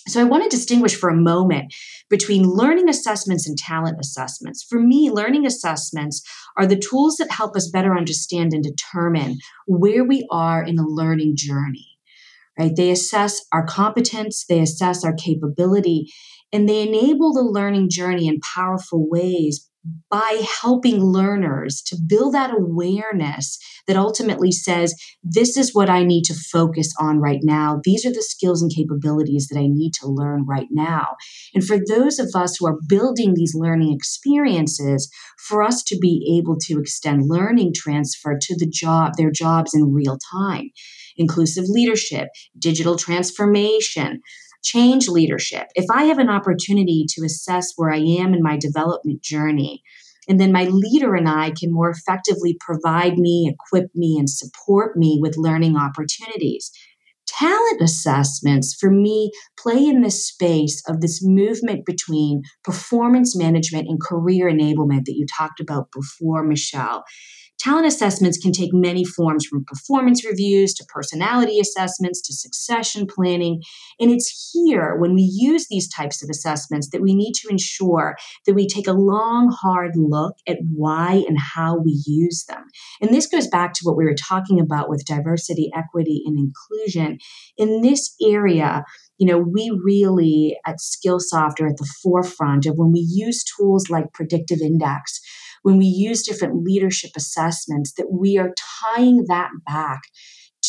[0.07, 1.73] so I want to distinguish for a moment
[2.09, 4.65] between learning assessments and talent assessments.
[4.69, 6.21] For me, learning assessments
[6.57, 10.83] are the tools that help us better understand and determine where we are in the
[10.83, 11.87] learning journey.
[12.59, 12.75] Right?
[12.75, 16.11] They assess our competence, they assess our capability,
[16.51, 19.69] and they enable the learning journey in powerful ways
[20.09, 26.23] by helping learners to build that awareness that ultimately says, This is what I need
[26.25, 27.81] to focus on right now.
[27.83, 31.15] These are the skills and capabilities that I need to learn right now.
[31.53, 36.39] And for those of us who are building these learning experiences, for us to be
[36.39, 40.69] able to extend learning transfer to the job, their jobs in real time.
[41.17, 44.21] Inclusive leadership, digital transformation,
[44.63, 49.21] change leadership, if I have an opportunity to assess where I am in my development
[49.21, 49.83] journey,
[50.27, 54.95] and then my leader and I can more effectively provide me, equip me, and support
[54.95, 56.71] me with learning opportunities.
[57.27, 63.99] Talent assessments, for me, play in this space of this movement between performance management and
[64.01, 67.03] career enablement that you talked about before, Michelle.
[67.63, 73.61] Talent assessments can take many forms from performance reviews to personality assessments to succession planning.
[74.01, 78.17] And it's here when we use these types of assessments that we need to ensure
[78.45, 82.65] that we take a long, hard look at why and how we use them.
[83.01, 87.17] And this goes back to what we were talking about with diversity, equity, and inclusion.
[87.55, 88.83] In this area,
[89.17, 93.89] you know, we really at Skillsoft are at the forefront of when we use tools
[93.89, 95.21] like predictive index
[95.63, 100.01] when we use different leadership assessments, that we are tying that back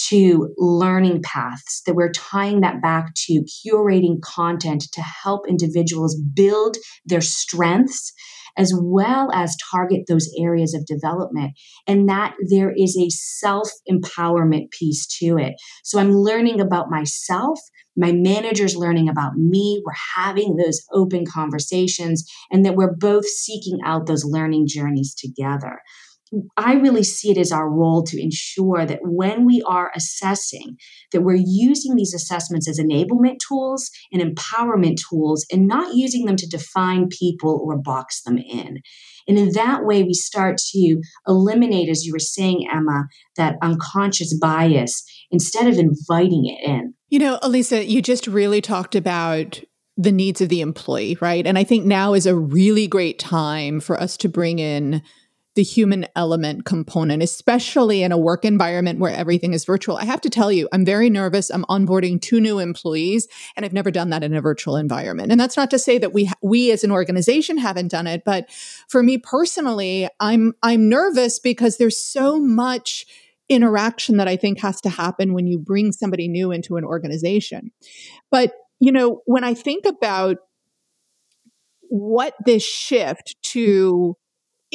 [0.09, 6.77] to learning paths, that we're tying that back to curating content to help individuals build
[7.05, 8.13] their strengths
[8.57, 11.53] as well as target those areas of development
[11.87, 15.55] and that there is a self empowerment piece to it.
[15.83, 17.59] So I'm learning about myself
[17.97, 19.83] my manager's learning about me.
[19.85, 25.81] We're having those open conversations and that we're both seeking out those learning journeys together.
[26.57, 30.77] I really see it as our role to ensure that when we are assessing,
[31.13, 36.37] that we're using these assessments as enablement tools and empowerment tools and not using them
[36.37, 38.79] to define people or box them in.
[39.27, 43.05] And in that way, we start to eliminate, as you were saying, Emma,
[43.37, 46.95] that unconscious bias instead of inviting it in.
[47.09, 49.63] You know, Elisa, you just really talked about
[49.97, 51.47] the needs of the employee, right?
[51.47, 55.03] And I think now is a really great time for us to bring in
[55.55, 59.97] the human element component, especially in a work environment where everything is virtual.
[59.97, 61.51] I have to tell you, I'm very nervous.
[61.51, 65.31] I'm onboarding two new employees, and I've never done that in a virtual environment.
[65.31, 68.51] And that's not to say that we we as an organization haven't done it, but
[68.89, 73.07] for me personally, I'm I'm nervous because there's so much
[73.49, 77.73] interaction that I think has to happen when you bring somebody new into an organization.
[78.31, 80.39] But, you know, when I think about
[81.89, 84.17] what this shift to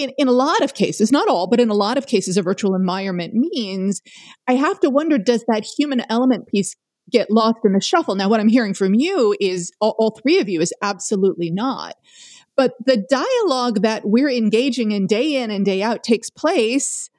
[0.03, 2.41] in, in a lot of cases, not all, but in a lot of cases, a
[2.41, 4.01] virtual environment means,
[4.47, 6.75] I have to wonder does that human element piece
[7.11, 8.15] get lost in the shuffle?
[8.15, 11.95] Now, what I'm hearing from you is all, all three of you is absolutely not.
[12.55, 17.09] But the dialogue that we're engaging in day in and day out takes place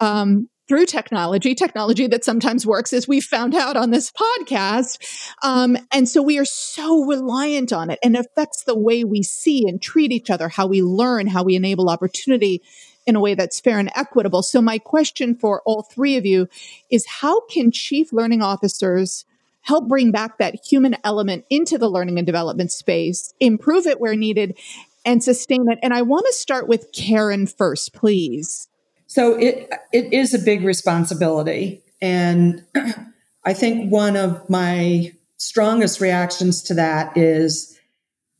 [0.00, 4.98] um, through technology, technology that sometimes works, as we found out on this podcast.
[5.42, 9.66] Um, and so we are so reliant on it and affects the way we see
[9.66, 12.62] and treat each other, how we learn, how we enable opportunity
[13.04, 14.44] in a way that's fair and equitable.
[14.44, 16.46] So, my question for all three of you
[16.88, 19.24] is how can chief learning officers?
[19.62, 24.16] help bring back that human element into the learning and development space, improve it where
[24.16, 24.58] needed,
[25.04, 25.78] and sustain it.
[25.82, 28.69] And I want to start with Karen first, please.
[29.10, 32.64] So it it is a big responsibility, and
[33.44, 37.76] I think one of my strongest reactions to that is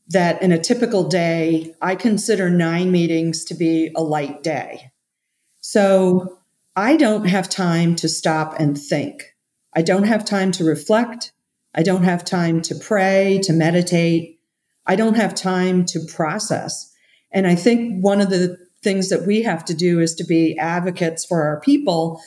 [0.07, 4.93] that in a typical day, I consider nine meetings to be a light day.
[5.59, 6.37] So
[6.77, 9.35] I don't have time to stop and think.
[9.75, 11.33] I don't have time to reflect.
[11.75, 14.39] I don't have time to pray, to meditate.
[14.85, 16.93] I don't have time to process.
[17.29, 20.57] And I think one of the things that we have to do is to be
[20.57, 22.21] advocates for our people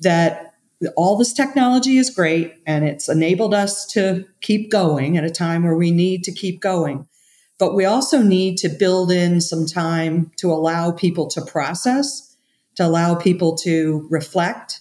[0.00, 0.54] that
[0.96, 5.62] all this technology is great and it's enabled us to keep going at a time
[5.64, 7.06] where we need to keep going.
[7.58, 12.36] But we also need to build in some time to allow people to process,
[12.74, 14.80] to allow people to reflect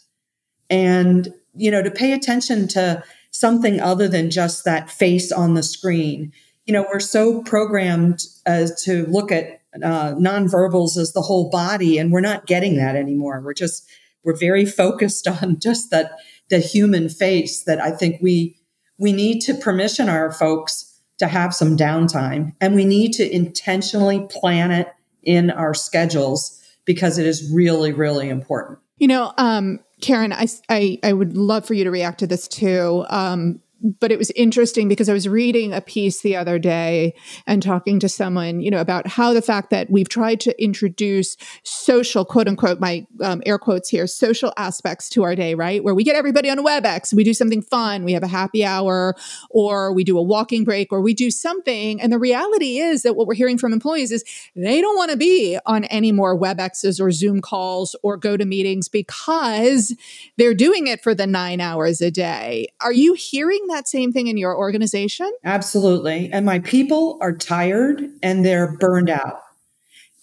[0.69, 5.63] and, you know, to pay attention to something other than just that face on the
[5.63, 6.33] screen.
[6.65, 11.97] You know, we're so programmed as to look at uh, nonverbals as the whole body,
[11.97, 13.41] and we're not getting that anymore.
[13.43, 13.87] We're just
[14.23, 16.17] we're very focused on just that
[16.49, 17.63] the human face.
[17.63, 18.57] That I think we
[18.97, 24.27] we need to permission our folks to have some downtime, and we need to intentionally
[24.29, 24.87] plan it
[25.23, 28.79] in our schedules because it is really really important.
[28.97, 32.47] You know, um, Karen, I, I, I would love for you to react to this
[32.47, 33.05] too.
[33.09, 37.13] Um, but it was interesting because I was reading a piece the other day
[37.45, 41.37] and talking to someone, you know, about how the fact that we've tried to introduce
[41.63, 45.83] social, quote unquote, my um, air quotes here, social aspects to our day, right?
[45.83, 49.15] Where we get everybody on WebEx, we do something fun, we have a happy hour,
[49.49, 52.01] or we do a walking break, or we do something.
[52.01, 54.23] And the reality is that what we're hearing from employees is
[54.55, 58.45] they don't want to be on any more WebExes or Zoom calls or go to
[58.45, 59.95] meetings because
[60.37, 62.67] they're doing it for the nine hours a day.
[62.81, 63.85] Are you hearing that?
[63.85, 65.31] that same thing in your organization?
[65.43, 66.29] Absolutely.
[66.31, 69.41] And my people are tired and they're burned out.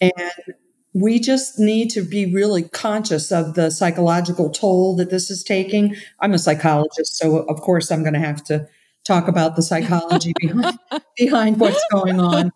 [0.01, 0.33] And
[0.93, 5.95] we just need to be really conscious of the psychological toll that this is taking.
[6.19, 8.67] I'm a psychologist, so of course I'm going to have to
[9.03, 10.79] talk about the psychology behind
[11.17, 12.51] behind what's going on.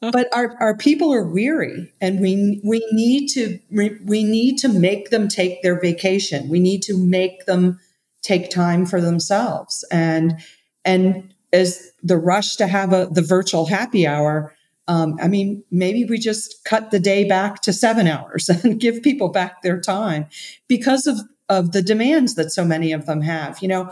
[0.00, 5.10] but our, our people are weary and we we need to we need to make
[5.10, 6.48] them take their vacation.
[6.48, 7.78] We need to make them
[8.26, 9.84] take time for themselves.
[9.90, 10.40] And
[10.84, 14.54] and as the rush to have a the virtual happy hour,
[14.88, 19.02] um, I mean, maybe we just cut the day back to seven hours and give
[19.02, 20.26] people back their time
[20.68, 23.62] because of of the demands that so many of them have.
[23.62, 23.90] You know,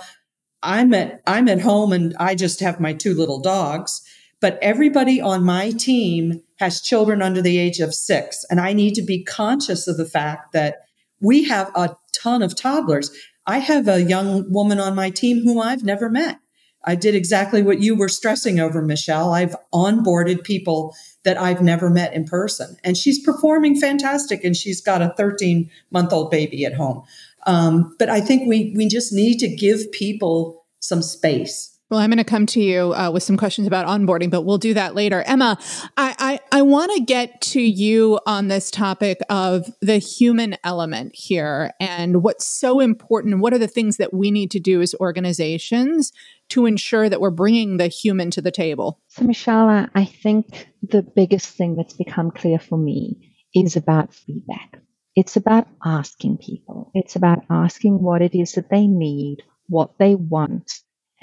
[0.63, 4.03] I'm at I'm at home and I just have my two little dogs,
[4.41, 8.95] but everybody on my team has children under the age of 6 and I need
[8.95, 10.87] to be conscious of the fact that
[11.21, 13.11] we have a ton of toddlers.
[13.47, 16.41] I have a young woman on my team whom I've never met.
[16.87, 19.33] I did exactly what you were stressing over, Michelle.
[19.33, 24.45] I've onboarded people that I've never met in person, and she's performing fantastic.
[24.45, 27.03] And she's got a 13 month old baby at home.
[27.47, 31.74] Um, but I think we we just need to give people some space.
[31.95, 34.59] Well, I'm going to come to you uh, with some questions about onboarding, but we'll
[34.59, 35.23] do that later.
[35.29, 35.57] Emma,
[35.97, 41.15] I, I, I want to get to you on this topic of the human element
[41.15, 43.39] here and what's so important.
[43.39, 46.11] What are the things that we need to do as organizations
[46.49, 49.01] to ensure that we're bringing the human to the table?
[49.07, 54.81] So, Michelle, I think the biggest thing that's become clear for me is about feedback.
[55.15, 56.91] It's about asking people.
[56.93, 60.73] It's about asking what it is that they need, what they want,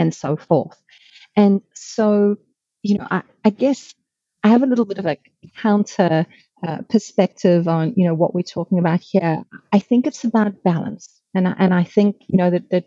[0.01, 0.81] and so forth.
[1.35, 2.35] And so,
[2.83, 3.93] you know, I, I guess
[4.43, 5.17] I have a little bit of a
[5.57, 6.25] counter
[6.67, 9.43] uh, perspective on, you know, what we're talking about here.
[9.71, 11.21] I think it's about balance.
[11.33, 12.85] And, and I think, you know, that, that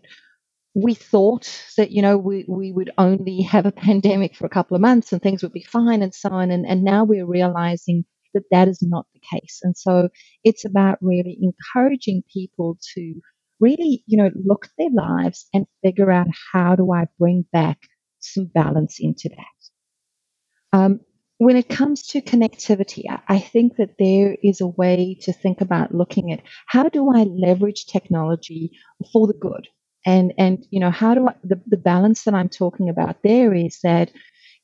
[0.74, 4.74] we thought that, you know, we, we would only have a pandemic for a couple
[4.74, 6.50] of months and things would be fine and so on.
[6.50, 8.04] And, and now we're realizing
[8.34, 9.60] that that is not the case.
[9.62, 10.08] And so
[10.42, 13.14] it's about really encouraging people to
[13.60, 17.78] really, you know, look at their lives and figure out how do I bring back
[18.20, 20.78] some balance into that.
[20.78, 21.00] Um,
[21.38, 25.94] when it comes to connectivity, I think that there is a way to think about
[25.94, 28.70] looking at how do I leverage technology
[29.12, 29.68] for the good,
[30.06, 33.52] and and you know how do I the, the balance that I'm talking about there
[33.52, 34.10] is that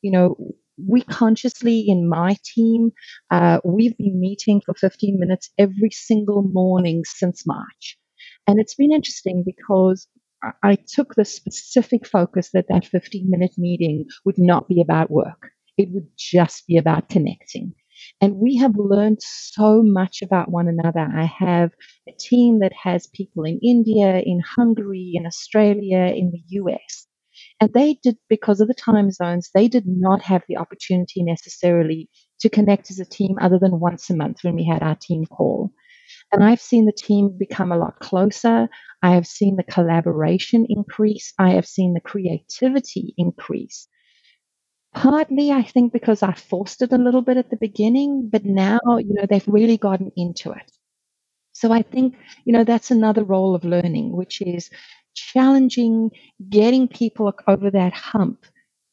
[0.00, 0.36] you know
[0.88, 2.92] we consciously in my team
[3.30, 7.98] uh, we've been meeting for 15 minutes every single morning since march
[8.46, 10.06] and it's been interesting because
[10.62, 15.50] I took the specific focus that that 15 minute meeting would not be about work.
[15.76, 17.74] It would just be about connecting.
[18.20, 21.00] And we have learned so much about one another.
[21.00, 21.72] I have
[22.08, 27.06] a team that has people in India, in Hungary, in Australia, in the US.
[27.60, 32.08] And they did, because of the time zones, they did not have the opportunity necessarily
[32.40, 35.26] to connect as a team other than once a month when we had our team
[35.26, 35.72] call.
[36.32, 38.68] And I've seen the team become a lot closer.
[39.02, 41.32] I have seen the collaboration increase.
[41.38, 43.86] I have seen the creativity increase.
[44.94, 48.78] Partly, I think, because I forced it a little bit at the beginning, but now,
[48.98, 50.70] you know, they've really gotten into it.
[51.52, 52.16] So I think,
[52.46, 54.70] you know, that's another role of learning, which is
[55.14, 56.10] challenging,
[56.50, 58.46] getting people over that hump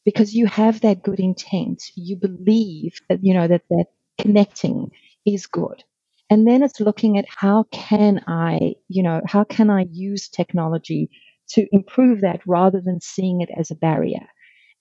[0.04, 1.82] because you have that good intent.
[1.96, 3.86] You believe that, you know, that that
[4.18, 4.90] connecting
[5.26, 5.84] is good.
[6.30, 11.10] And then it's looking at how can I, you know, how can I use technology
[11.50, 14.26] to improve that rather than seeing it as a barrier.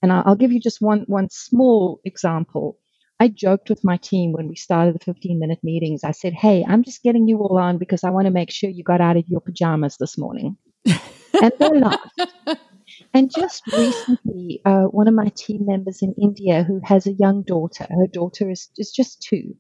[0.01, 2.77] And I'll give you just one one small example.
[3.19, 6.03] I joked with my team when we started the 15 minute meetings.
[6.03, 8.69] I said, Hey, I'm just getting you all on because I want to make sure
[8.69, 10.57] you got out of your pajamas this morning.
[10.85, 12.21] and they laughed.
[13.13, 17.43] And just recently, uh, one of my team members in India who has a young
[17.43, 19.55] daughter, her daughter is, is just two,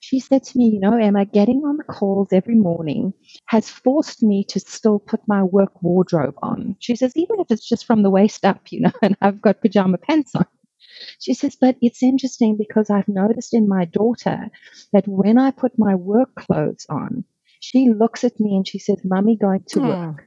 [0.00, 3.12] she said to me, You know, Emma, getting on the calls every morning
[3.46, 6.76] has forced me to still put my work wardrobe on.
[6.80, 9.60] She says, Even if it's just from the waist up, you know, and I've got
[9.60, 10.46] pajama pants on.
[11.20, 14.48] She says, But it's interesting because I've noticed in my daughter
[14.92, 17.24] that when I put my work clothes on,
[17.60, 19.88] she looks at me and she says, Mummy, going to hmm.
[19.88, 20.26] work.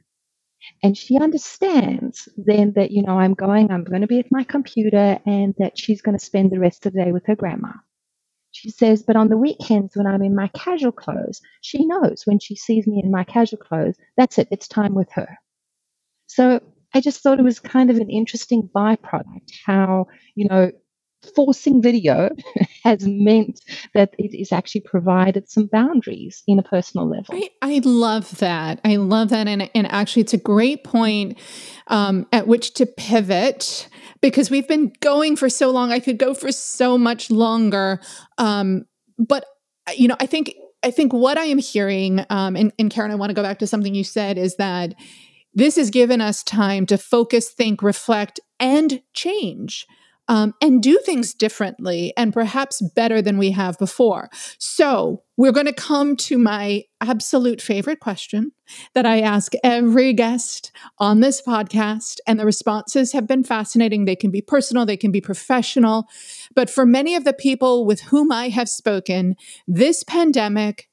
[0.82, 4.44] And she understands then that, you know, I'm going, I'm going to be at my
[4.44, 7.72] computer and that she's going to spend the rest of the day with her grandma.
[8.54, 12.38] She says, but on the weekends when I'm in my casual clothes, she knows when
[12.38, 15.36] she sees me in my casual clothes, that's it, it's time with her.
[16.28, 16.60] So
[16.94, 20.70] I just thought it was kind of an interesting byproduct how, you know,
[21.34, 22.30] forcing video
[22.84, 23.60] has meant
[23.94, 27.34] that it is actually provided some boundaries in a personal level.
[27.34, 28.80] I, I love that.
[28.84, 29.46] I love that.
[29.46, 31.38] And, and actually, it's a great point
[31.88, 33.88] um, at which to pivot
[34.20, 35.92] because we've been going for so long.
[35.92, 38.00] I could go for so much longer.
[38.38, 38.86] Um,
[39.18, 39.44] but,
[39.96, 40.54] you know, I think.
[40.82, 43.58] I think what I am hearing, um, and, and Karen, I want to go back
[43.60, 44.92] to something you said, is that
[45.54, 49.86] this has given us time to focus, think, reflect, and change
[50.28, 54.30] um, and do things differently and perhaps better than we have before.
[54.58, 58.52] So, we're going to come to my absolute favorite question
[58.94, 62.18] that I ask every guest on this podcast.
[62.26, 64.04] And the responses have been fascinating.
[64.04, 66.06] They can be personal, they can be professional.
[66.54, 69.34] But for many of the people with whom I have spoken,
[69.66, 70.88] this pandemic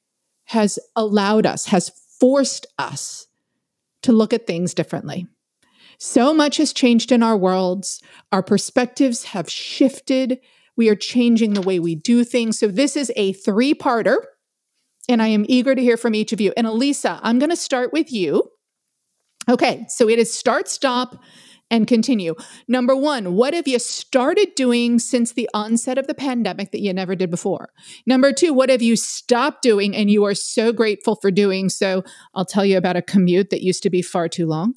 [0.46, 3.28] has allowed us, has forced us
[4.02, 5.26] to look at things differently.
[6.04, 8.02] So much has changed in our worlds.
[8.32, 10.40] Our perspectives have shifted.
[10.76, 12.58] We are changing the way we do things.
[12.58, 14.16] So, this is a three parter,
[15.08, 16.52] and I am eager to hear from each of you.
[16.56, 18.50] And Elisa, I'm going to start with you.
[19.48, 21.22] Okay, so it is start, stop,
[21.72, 22.34] and continue.
[22.68, 26.92] Number one, what have you started doing since the onset of the pandemic that you
[26.92, 27.70] never did before?
[28.06, 32.04] Number two, what have you stopped doing and you are so grateful for doing so?
[32.34, 34.74] I'll tell you about a commute that used to be far too long.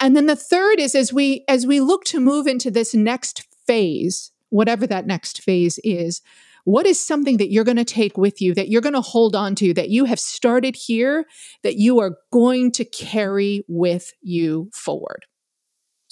[0.00, 3.46] And then the third is as we as we look to move into this next
[3.66, 6.22] phase, whatever that next phase is,
[6.64, 9.36] what is something that you're going to take with you, that you're going to hold
[9.36, 11.26] on to, that you have started here,
[11.62, 15.26] that you are going to carry with you forward?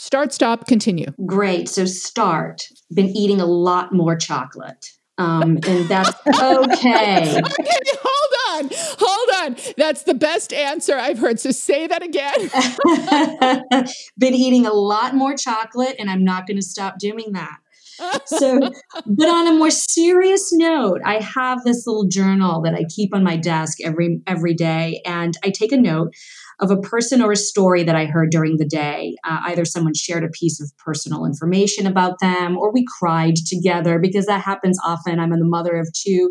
[0.00, 1.06] Start, stop, continue.
[1.26, 1.68] Great.
[1.68, 2.62] So start.
[2.94, 4.92] Been eating a lot more chocolate.
[5.18, 7.36] Um, and that's okay.
[7.36, 7.42] okay.
[8.00, 8.70] Hold on.
[9.00, 9.56] Hold on.
[9.76, 11.40] That's the best answer I've heard.
[11.40, 12.48] So say that again.
[14.18, 17.56] Been eating a lot more chocolate, and I'm not going to stop doing that.
[18.26, 18.60] so,
[19.04, 23.24] but on a more serious note, I have this little journal that I keep on
[23.24, 26.14] my desk every every day, and I take a note
[26.60, 29.14] of a person or a story that I heard during the day.
[29.24, 33.98] Uh, either someone shared a piece of personal information about them, or we cried together
[33.98, 35.20] because that happens often.
[35.20, 36.30] I'm the mother of two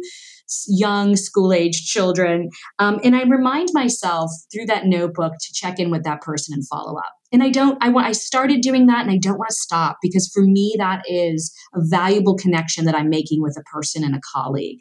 [0.67, 2.49] young school age children.
[2.79, 6.67] Um, and I remind myself through that notebook to check in with that person and
[6.67, 7.11] follow up.
[7.31, 9.97] And I don't, I want, I started doing that and I don't want to stop
[10.01, 14.15] because for me, that is a valuable connection that I'm making with a person and
[14.15, 14.79] a colleague.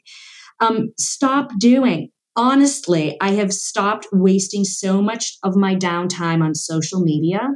[0.61, 7.01] Um, stop doing honestly, I have stopped wasting so much of my downtime on social
[7.01, 7.49] media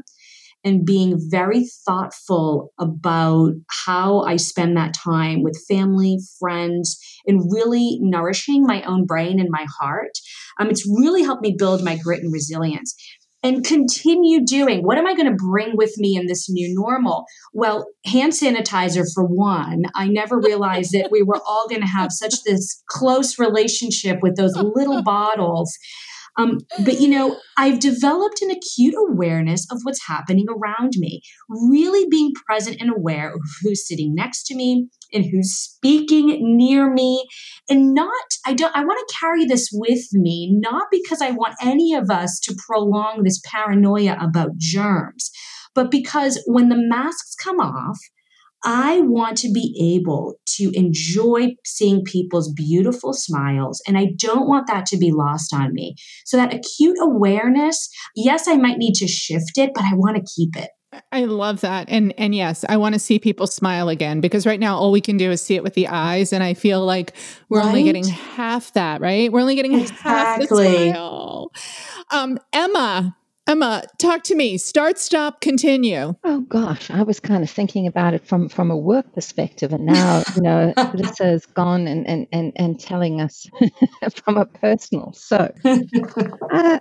[0.65, 3.53] and being very thoughtful about
[3.87, 9.49] how I spend that time with family, friends, and really nourishing my own brain and
[9.51, 10.13] my heart.
[10.59, 12.95] Um, it's really helped me build my grit and resilience
[13.43, 14.83] and continue doing.
[14.83, 17.25] What am I going to bring with me in this new normal?
[17.53, 19.85] Well, hand sanitizer for one.
[19.95, 24.37] I never realized that we were all going to have such this close relationship with
[24.37, 25.77] those little bottles.
[26.39, 32.07] Um, but you know, I've developed an acute awareness of what's happening around me, really
[32.11, 37.27] being present and aware of who's sitting next to me, and who's speaking near me.
[37.69, 38.11] And not
[38.47, 42.11] i don't i want to carry this with me not because i want any of
[42.11, 45.31] us to prolong this paranoia about germs
[45.75, 47.99] but because when the masks come off
[48.65, 54.67] I want to be able to enjoy seeing people's beautiful smiles, and I don't want
[54.67, 55.95] that to be lost on me.
[56.25, 60.33] So, that acute awareness, yes, I might need to shift it, but I want to
[60.35, 60.71] keep it.
[61.13, 61.89] I love that.
[61.89, 65.01] And and yes, I want to see people smile again because right now all we
[65.01, 67.13] can do is see it with the eyes and I feel like
[67.49, 67.69] we're right?
[67.69, 69.31] only getting half that, right?
[69.33, 70.11] We're only getting exactly.
[70.11, 71.53] half the smile.
[72.11, 73.17] Um Emma,
[73.51, 74.57] Emma, talk to me.
[74.59, 76.15] Start, stop, continue.
[76.23, 79.87] Oh gosh, I was kind of thinking about it from from a work perspective, and
[79.87, 83.49] now you know Lisa has gone and and and, and telling us
[84.15, 85.13] from a personal.
[85.15, 86.79] So, uh,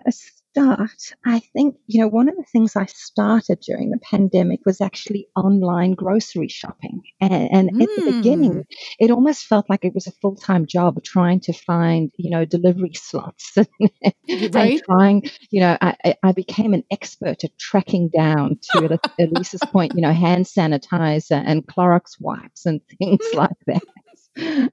[0.52, 4.82] start, I think, you know, one of the things I started during the pandemic was
[4.82, 7.02] actually online grocery shopping.
[7.22, 7.84] And, and mm.
[7.84, 8.62] at the beginning, hmm.
[9.00, 12.46] it almost felt like it was a full time job trying to find, you know,
[12.46, 14.16] delivery slots right?
[14.30, 19.94] and trying, you know, I, I became an expert at tracking down to Elisa's point,
[19.96, 23.82] you know, hand sanitizer and Clorox wipes and things like that.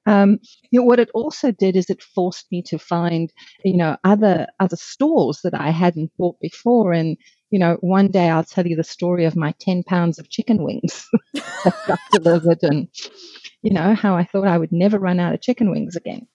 [0.06, 0.38] Um,
[0.70, 3.32] you know, what it also did is it forced me to find,
[3.64, 6.92] you know, other other stores that I hadn't bought before.
[6.92, 7.16] And
[7.50, 10.62] you know, one day I'll tell you the story of my ten pounds of chicken
[10.62, 12.88] wings that got delivered, and
[13.62, 16.26] you know how I thought I would never run out of chicken wings again.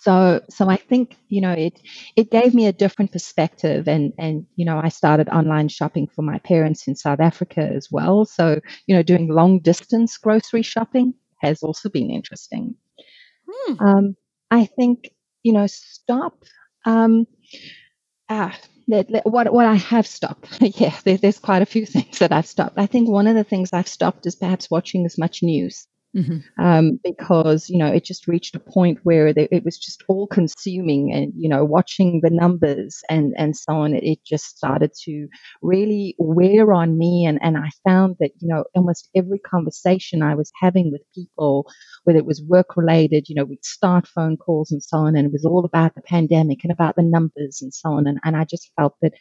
[0.00, 1.80] so so I think you know it
[2.16, 6.22] it gave me a different perspective and and you know I started online shopping for
[6.22, 11.14] my parents in South Africa as well so you know doing long distance grocery shopping
[11.38, 12.74] has also been interesting.
[13.48, 13.74] Hmm.
[13.80, 14.16] Um,
[14.50, 15.10] I think
[15.42, 16.44] you know stop.
[16.84, 17.26] Um,
[18.28, 22.18] ah, let, let, what what I have stopped, yeah, there, there's quite a few things
[22.18, 22.78] that I've stopped.
[22.78, 25.86] I think one of the things I've stopped is perhaps watching as much news.
[26.16, 26.64] Mm-hmm.
[26.64, 30.26] Um, because you know it just reached a point where they, it was just all
[30.26, 34.90] consuming and you know watching the numbers and and so on it, it, just started
[35.04, 35.28] to
[35.60, 40.34] really wear on me and and I found that you know almost every conversation I
[40.34, 41.66] was having with people
[42.04, 45.26] whether it was work related you know we'd start phone calls and so on and
[45.26, 48.34] it was all about the pandemic and about the numbers and so on and, and
[48.34, 49.12] I just felt that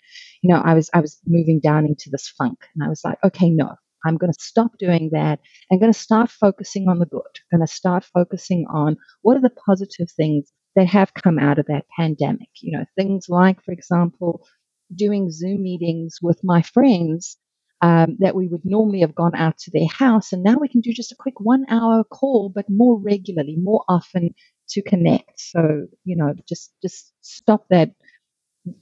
[0.41, 3.17] you know I was I was moving down into this funk and I was like
[3.25, 3.75] okay no
[4.05, 5.39] I'm going to stop doing that
[5.69, 7.21] and going to start focusing on the good.
[7.51, 11.59] I'm going to start focusing on what are the positive things that have come out
[11.59, 12.49] of that pandemic.
[12.61, 14.45] You know, things like, for example,
[14.95, 17.37] doing Zoom meetings with my friends
[17.81, 20.81] um, that we would normally have gone out to their house, and now we can
[20.81, 24.33] do just a quick one-hour call, but more regularly, more often
[24.69, 25.39] to connect.
[25.39, 27.91] So, you know, just just stop that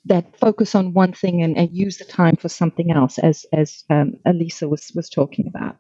[0.05, 3.83] that focus on one thing and, and use the time for something else, as as
[3.89, 5.77] um, Elisa was was talking about.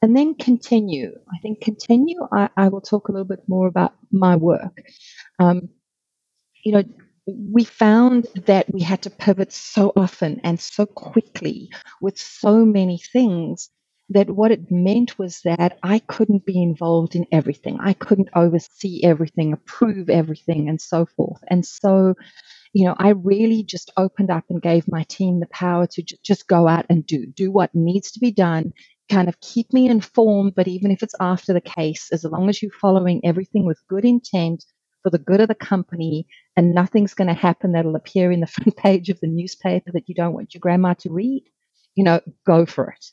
[0.00, 1.12] And then continue.
[1.34, 2.20] I think continue.
[2.32, 4.80] I, I will talk a little bit more about my work.
[5.40, 5.68] Um,
[6.64, 6.84] you know,
[7.26, 12.98] we found that we had to pivot so often and so quickly with so many
[12.98, 13.70] things
[14.10, 17.78] that what it meant was that I couldn't be involved in everything.
[17.80, 21.40] I couldn't oversee everything, approve everything, and so forth.
[21.48, 22.14] And so
[22.78, 26.18] you know, I really just opened up and gave my team the power to j-
[26.24, 28.72] just go out and do, do what needs to be done,
[29.10, 30.54] kind of keep me informed.
[30.56, 34.06] But even if it's after the case, as long as you're following everything with good
[34.06, 34.64] intent
[35.04, 38.48] for the good of the company and nothing's going to happen that'll appear in the
[38.48, 41.44] front page of the newspaper that you don't want your grandma to read,
[41.96, 43.06] you know, go for it.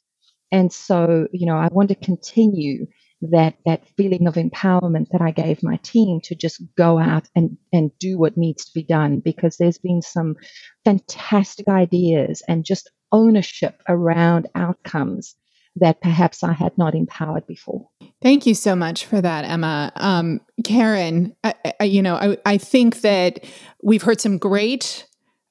[0.54, 2.88] And so, you know, I want to continue
[3.22, 7.58] that that feeling of empowerment that I gave my team to just go out and
[7.72, 10.36] and do what needs to be done because there's been some
[10.84, 15.36] fantastic ideas and just ownership around outcomes
[15.78, 17.88] that perhaps I had not empowered before.
[18.22, 19.92] Thank you so much for that, Emma.
[19.96, 23.44] Um, Karen, I, I, you know, I, I, think that
[23.84, 25.06] we've heard some great,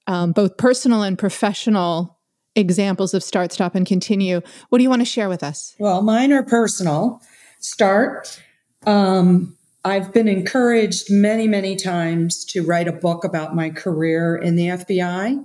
[0.06, 2.18] um, both personal and professional
[2.56, 4.40] examples of start, stop, and continue.
[4.70, 5.74] What do you want to share with us?
[5.78, 7.20] Well, mine are personal
[7.64, 8.40] start.
[8.86, 14.56] Um, I've been encouraged many, many times to write a book about my career in
[14.56, 15.44] the FBI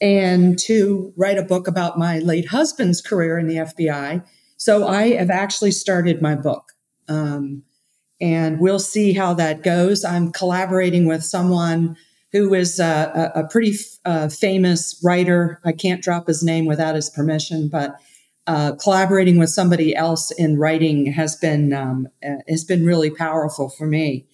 [0.00, 4.24] and to write a book about my late husband's career in the FBI.
[4.56, 6.72] So I have actually started my book.
[7.08, 7.62] Um,
[8.20, 10.04] and we'll see how that goes.
[10.04, 11.96] I'm collaborating with someone
[12.32, 15.60] who is a, a pretty uh, famous writer.
[15.64, 17.96] I can't drop his name without his permission, but
[18.46, 23.68] uh, collaborating with somebody else in writing has been um, uh, has been really powerful
[23.68, 24.26] for me.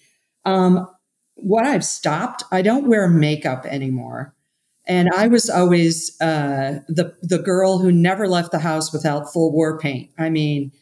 [0.44, 0.88] Um,
[1.36, 4.34] what I've stopped, I don't wear makeup anymore,
[4.86, 9.52] and I was always uh, the the girl who never left the house without full
[9.52, 10.10] war paint.
[10.18, 10.72] I mean,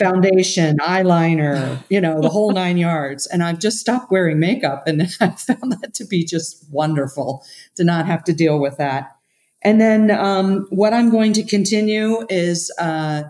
[0.00, 3.26] foundation, eyeliner, you know, the whole nine yards.
[3.26, 7.44] And I've just stopped wearing makeup, and I found that to be just wonderful
[7.76, 9.16] to not have to deal with that.
[9.62, 13.24] And then um, what I'm going to continue is, uh,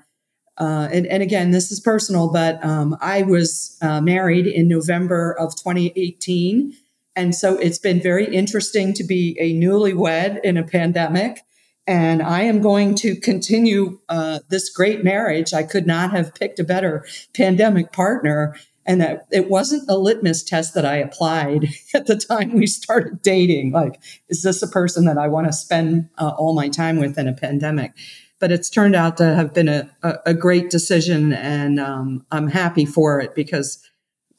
[0.59, 5.33] uh, and, and, again, this is personal, but um, I was uh, married in November
[5.33, 6.75] of 2018.
[7.17, 11.43] And so it's been very interesting to be a newlywed in a pandemic.
[11.87, 15.55] And I am going to continue uh, this great marriage.
[15.55, 17.05] I could not have picked a better
[17.35, 18.55] pandemic partner
[18.87, 23.23] and that it wasn't a litmus test that I applied at the time we started
[23.23, 23.73] dating.
[23.73, 27.19] Like, is this a person that I want to spend uh, all my time with
[27.19, 27.93] in a pandemic?
[28.39, 32.49] But it's turned out to have been a, a, a great decision, and um, I'm
[32.49, 33.87] happy for it because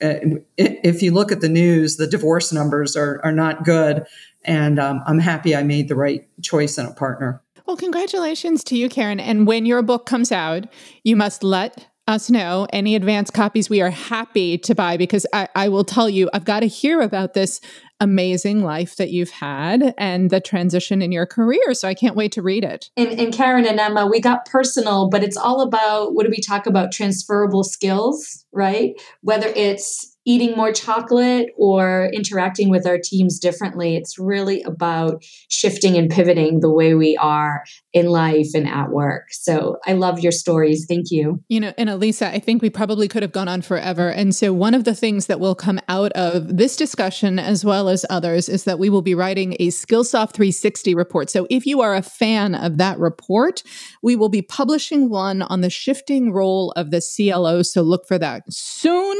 [0.02, 0.16] uh,
[0.58, 4.06] if you look at the news, the divorce numbers are, are not good.
[4.44, 7.42] And um, I'm happy I made the right choice in a partner.
[7.68, 9.20] Well, congratulations to you, Karen.
[9.20, 10.66] And when your book comes out,
[11.04, 15.48] you must let us know any advance copies we are happy to buy because I,
[15.56, 17.62] I will tell you I've got to hear about this
[18.00, 21.74] amazing life that you've had and the transition in your career.
[21.74, 22.90] So I can't wait to read it.
[22.98, 26.42] And, and Karen and Emma, we got personal, but it's all about what do we
[26.42, 26.92] talk about?
[26.92, 29.00] Transferable skills, right?
[29.22, 33.96] Whether it's eating more chocolate or interacting with our teams differently.
[33.96, 37.64] It's really about shifting and pivoting the way we are
[37.94, 39.28] in life and at work.
[39.32, 40.86] So I love your stories.
[40.88, 41.44] Thank you.
[41.50, 44.10] You know, and Elisa, I think we probably could have gone on forever.
[44.10, 47.90] And so one of the things that will come out of this discussion, as well
[47.90, 51.30] as others, is that we will be writing a Skillsoft 360 report.
[51.30, 53.64] So if you are a fan of that report,
[54.04, 57.64] we will be publishing one on the shifting role of the CLO.
[57.64, 59.20] So look for that soon.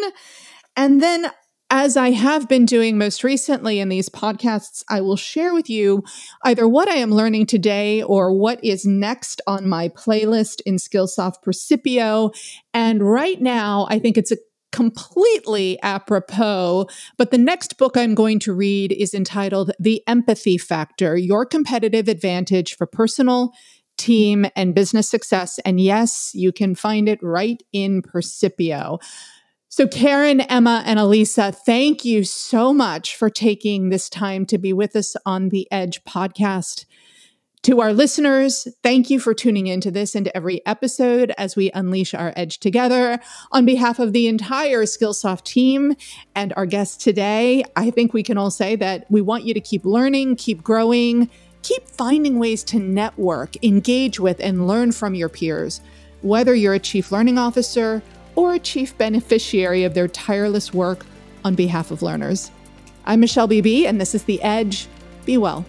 [0.76, 1.32] And then
[1.74, 6.04] as I have been doing most recently in these podcasts, I will share with you
[6.44, 11.36] either what I am learning today or what is next on my playlist in Skillsoft
[11.46, 12.36] Percipio.
[12.74, 14.38] And right now, I think it's a
[14.74, 21.16] completely apropos, but the next book I'm going to read is entitled The Empathy Factor
[21.18, 23.54] Your Competitive Advantage for Personal,
[23.98, 25.58] Team, and Business Success.
[25.60, 29.00] And yes, you can find it right in Percipio.
[29.74, 34.74] So, Karen, Emma, and Elisa, thank you so much for taking this time to be
[34.74, 36.84] with us on the Edge podcast.
[37.62, 42.14] To our listeners, thank you for tuning into this and every episode as we unleash
[42.14, 43.22] our edge together.
[43.54, 45.96] On behalf of the entire Skillsoft team
[46.36, 49.62] and our guests today, I think we can all say that we want you to
[49.62, 51.30] keep learning, keep growing,
[51.62, 55.80] keep finding ways to network, engage with, and learn from your peers.
[56.24, 58.04] Whether you're a chief learning officer,
[58.36, 61.06] or a chief beneficiary of their tireless work
[61.44, 62.52] on behalf of learners.
[63.06, 64.88] I'm Michelle Beebe, and this is The Edge.
[65.26, 65.66] Be well.